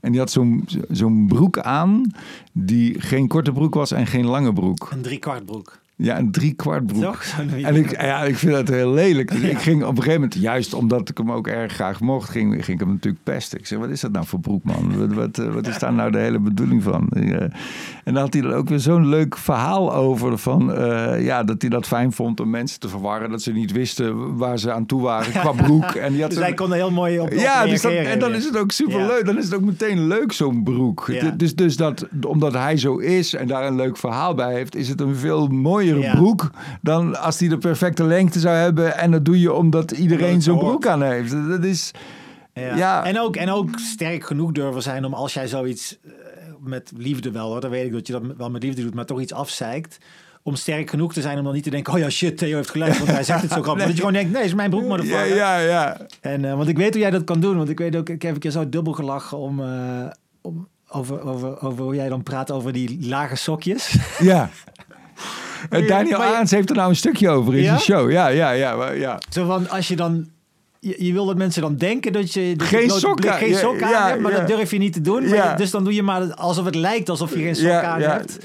En 0.00 0.10
die 0.10 0.20
had 0.20 0.30
zo'n, 0.30 0.68
zo'n 0.90 1.26
broek 1.26 1.58
aan 1.58 2.14
die 2.52 3.00
geen 3.00 3.28
korte 3.28 3.52
broek 3.52 3.74
was 3.74 3.90
en 3.90 4.06
geen 4.06 4.26
lange 4.26 4.52
broek. 4.52 4.88
Een 4.90 5.02
driekwart 5.02 5.44
broek. 5.44 5.82
Ja, 5.96 6.18
een 6.18 6.30
driekwart 6.30 6.86
broek. 6.86 7.24
En 7.62 7.76
ik, 7.76 8.00
ja, 8.00 8.22
ik 8.22 8.36
vind 8.36 8.52
dat 8.52 8.68
heel 8.68 8.92
lelijk. 8.92 9.32
Dus 9.32 9.40
ik 9.54 9.58
ging 9.58 9.82
op 9.82 9.88
een 9.88 9.96
gegeven 9.96 10.20
moment, 10.20 10.34
juist 10.34 10.74
omdat 10.74 11.08
ik 11.08 11.18
hem 11.18 11.32
ook 11.32 11.46
erg 11.46 11.72
graag 11.72 12.00
mocht, 12.00 12.30
ging, 12.30 12.52
ging 12.52 12.80
ik 12.80 12.86
hem 12.86 12.94
natuurlijk 12.94 13.22
pesten. 13.22 13.58
Ik 13.58 13.66
zeg, 13.66 13.78
wat 13.78 13.88
is 13.88 14.00
dat 14.00 14.12
nou 14.12 14.26
voor 14.26 14.40
broek, 14.40 14.64
man? 14.64 14.98
Wat, 14.98 15.12
wat, 15.12 15.38
eh, 15.38 15.52
wat 15.52 15.66
is 15.66 15.78
daar 15.78 15.92
nou 15.92 16.10
de 16.10 16.18
hele 16.18 16.38
bedoeling 16.38 16.82
van? 16.82 17.08
En 17.08 17.52
dan 18.04 18.16
had 18.16 18.32
hij 18.34 18.42
er 18.42 18.54
ook 18.54 18.68
weer 18.68 18.78
zo'n 18.78 19.08
leuk 19.08 19.36
verhaal 19.36 19.94
over. 19.94 20.38
Van, 20.38 20.72
eh, 20.72 21.24
ja, 21.24 21.44
dat 21.44 21.60
hij 21.60 21.70
dat 21.70 21.86
fijn 21.86 22.12
vond 22.12 22.40
om 22.40 22.50
mensen 22.50 22.80
te 22.80 22.88
verwarren. 22.88 23.30
Dat 23.30 23.42
ze 23.42 23.52
niet 23.52 23.72
wisten 23.72 24.36
waar 24.36 24.58
ze 24.58 24.72
aan 24.72 24.86
toe 24.86 25.02
waren 25.02 25.32
qua 25.32 25.52
broek. 25.64 25.84
En 25.84 26.12
die 26.12 26.20
had 26.20 26.30
Dus 26.30 26.38
hij 26.38 26.54
kon 26.54 26.70
er 26.70 26.76
heel 26.76 26.90
mooi 26.90 27.20
op, 27.20 27.32
op 27.32 27.38
ja, 27.38 27.66
dus 27.66 27.82
dat, 27.82 27.92
en 27.92 28.18
dan 28.18 28.34
is 28.34 28.44
het 28.44 28.56
ook 28.56 28.72
superleuk. 28.72 29.24
Dan 29.26 29.38
is 29.38 29.44
het 29.44 29.54
ook 29.54 29.64
meteen 29.64 30.06
leuk, 30.06 30.32
zo'n 30.32 30.62
broek. 30.62 31.06
Ja. 31.10 31.30
Dus, 31.30 31.54
dus 31.54 31.76
dat, 31.76 32.06
omdat 32.26 32.52
hij 32.52 32.76
zo 32.76 32.96
is 32.96 33.34
en 33.34 33.46
daar 33.46 33.66
een 33.66 33.76
leuk 33.76 33.96
verhaal 33.96 34.34
bij 34.34 34.52
heeft... 34.52 34.76
is 34.76 34.88
het 34.88 35.00
een 35.00 35.16
veel 35.16 35.48
mooiere 35.84 36.08
Ja. 36.08 36.14
broek... 36.14 36.50
dan 36.82 37.20
als 37.20 37.38
hij 37.38 37.48
de 37.48 37.58
perfecte 37.58 38.04
lengte 38.04 38.40
zou 38.40 38.56
hebben... 38.56 38.96
en 38.98 39.10
dat 39.10 39.24
doe 39.24 39.40
je 39.40 39.52
omdat 39.52 39.90
iedereen 39.90 40.42
zo'n 40.42 40.58
broek 40.58 40.86
aan 40.86 41.02
heeft. 41.02 41.48
Dat 41.48 41.64
is... 41.64 41.90
Ja. 42.54 42.76
Ja. 42.76 43.04
En, 43.04 43.20
ook, 43.20 43.36
en 43.36 43.50
ook 43.50 43.78
sterk 43.78 44.24
genoeg 44.24 44.52
durven 44.52 44.82
zijn 44.82 45.04
om 45.04 45.14
als 45.14 45.34
jij 45.34 45.46
zoiets 45.48 45.98
eh, 46.04 46.12
met 46.60 46.92
liefde 46.96 47.30
wel 47.30 47.50
hoor, 47.50 47.60
dan 47.60 47.70
weet 47.70 47.86
ik 47.86 47.92
dat 47.92 48.06
je 48.06 48.12
dat 48.12 48.22
wel 48.36 48.50
met 48.50 48.62
liefde 48.62 48.82
doet, 48.82 48.94
maar 48.94 49.04
toch 49.06 49.20
iets 49.20 49.32
afzeikt. 49.32 49.98
Om 50.42 50.54
sterk 50.54 50.90
genoeg 50.90 51.12
te 51.12 51.20
zijn 51.20 51.38
om 51.38 51.44
dan 51.44 51.52
niet 51.52 51.62
te 51.62 51.70
denken, 51.70 51.92
oh 51.92 51.98
ja 51.98 52.10
shit, 52.10 52.38
Theo 52.38 52.56
heeft 52.56 52.70
gelijk, 52.70 52.94
want 52.94 53.10
hij 53.10 53.24
zegt 53.24 53.42
het 53.42 53.52
zo 53.52 53.62
grappig. 53.62 53.76
Nee. 53.76 53.86
Dat 53.86 53.94
je 53.96 54.02
gewoon 54.02 54.12
denkt, 54.22 54.32
nee, 54.32 54.44
is 54.44 54.54
mijn 54.54 54.70
broek 54.70 54.86
maar 54.88 55.00
de 55.00 55.06
Ja, 55.06 55.22
ja, 55.22 55.58
ja. 55.58 56.00
En, 56.20 56.44
eh, 56.44 56.56
want 56.56 56.68
ik 56.68 56.76
weet 56.76 56.92
hoe 56.92 57.02
jij 57.02 57.10
dat 57.10 57.24
kan 57.24 57.40
doen, 57.40 57.56
want 57.56 57.68
ik 57.68 57.78
weet 57.78 57.96
ook, 57.96 58.08
ik 58.08 58.22
heb 58.22 58.34
een 58.34 58.40
keer 58.40 58.50
zo 58.50 58.68
dubbel 58.68 58.92
gelachen 58.92 59.38
om, 59.38 59.60
eh, 59.60 60.06
om 60.42 60.68
over, 60.88 61.20
over, 61.20 61.60
over 61.62 61.84
hoe 61.84 61.94
jij 61.94 62.08
dan 62.08 62.22
praat 62.22 62.50
over 62.50 62.72
die 62.72 63.06
lage 63.08 63.36
sokjes. 63.36 63.96
ja. 64.18 64.50
Eh, 65.70 65.88
Daniel 65.88 66.18
maar 66.18 66.34
Aans 66.34 66.50
heeft 66.50 66.70
er 66.70 66.76
nou 66.76 66.88
een 66.88 66.96
stukje 66.96 67.28
over 67.30 67.54
in 67.54 67.62
Ja? 67.62 67.68
zijn 67.68 67.80
show. 67.80 68.10
Ja, 68.10 68.28
ja, 68.28 68.50
ja. 68.50 68.76
maar- 68.76 68.98
ja. 68.98 69.18
Zo 69.28 69.46
van, 69.46 69.68
als 69.68 69.88
je 69.88 69.96
dan... 69.96 70.28
Je, 70.80 71.04
je 71.04 71.12
wil 71.12 71.26
dat 71.26 71.36
mensen 71.36 71.62
dan 71.62 71.76
denken 71.76 72.12
dat 72.12 72.32
je... 72.32 72.54
dat 72.56 72.66
Geen 72.66 72.90
sokken, 72.90 73.32
geen 73.32 73.48
ja, 73.48 73.58
sokken 73.58 73.88
ja, 73.88 73.98
aan 73.98 74.08
hebt, 74.08 74.20
maar 74.20 74.32
ja. 74.32 74.38
dat 74.38 74.46
durf 74.46 74.70
je 74.70 74.78
niet 74.78 74.92
te 74.92 75.00
doen. 75.00 75.28
Maar 75.28 75.56
dus 75.56 75.70
dan 75.70 75.84
doe 75.84 75.94
je 75.94 76.02
maar 76.02 76.34
alsof 76.34 76.64
het 76.64 76.74
lijkt 76.74 77.08
alsof 77.08 77.34
je 77.34 77.42
geen 77.42 77.56
sokken 77.56 77.88
aan 77.88 78.00
hebt. 78.00 78.38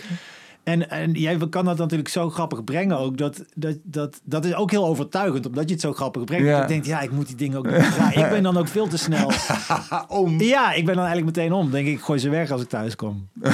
En, 0.64 0.90
en 0.90 1.12
jij 1.12 1.38
kan 1.50 1.66
dat 1.66 1.78
natuurlijk 1.78 2.10
zo 2.10 2.30
grappig 2.30 2.64
brengen 2.64 2.98
ook. 2.98 3.18
Dat, 3.18 3.44
dat, 3.56 3.78
dat, 3.84 4.22
dat 4.24 4.46
is 4.46 4.54
ook 4.54 4.72
heel 4.72 4.86
overtuigend, 4.86 5.46
omdat 5.46 5.64
je 5.68 5.72
het 5.72 5.82
zo 5.82 5.94
grappig 5.94 6.24
brengt. 6.24 6.46
Ja. 6.46 6.52
Dat 6.54 6.62
ik 6.62 6.68
denk, 6.68 6.86
ja, 6.86 7.00
ik 7.02 7.12
moet 7.12 7.28
die 7.28 7.36
dingen 7.36 7.58
ook 7.58 7.64
doen. 7.64 7.74
Ja, 7.74 8.14
ik 8.14 8.30
ben 8.30 8.44
dan 8.44 8.58
ook 8.58 8.68
veel 8.68 8.88
te 8.88 8.98
snel. 8.98 9.32
Om. 10.08 10.42
Ja, 10.42 10.74
ik 10.74 10.86
ben 10.86 10.96
dan 10.96 11.06
eigenlijk 11.06 11.38
meteen 11.38 11.54
om. 11.54 11.72
Denk 11.72 11.88
ik, 11.88 11.94
ik 11.94 12.02
gooi 12.02 12.20
ze 12.20 12.30
weg 12.30 12.52
als 12.52 12.62
ik 12.62 12.70
thuis 12.70 12.96
kom. 12.96 13.28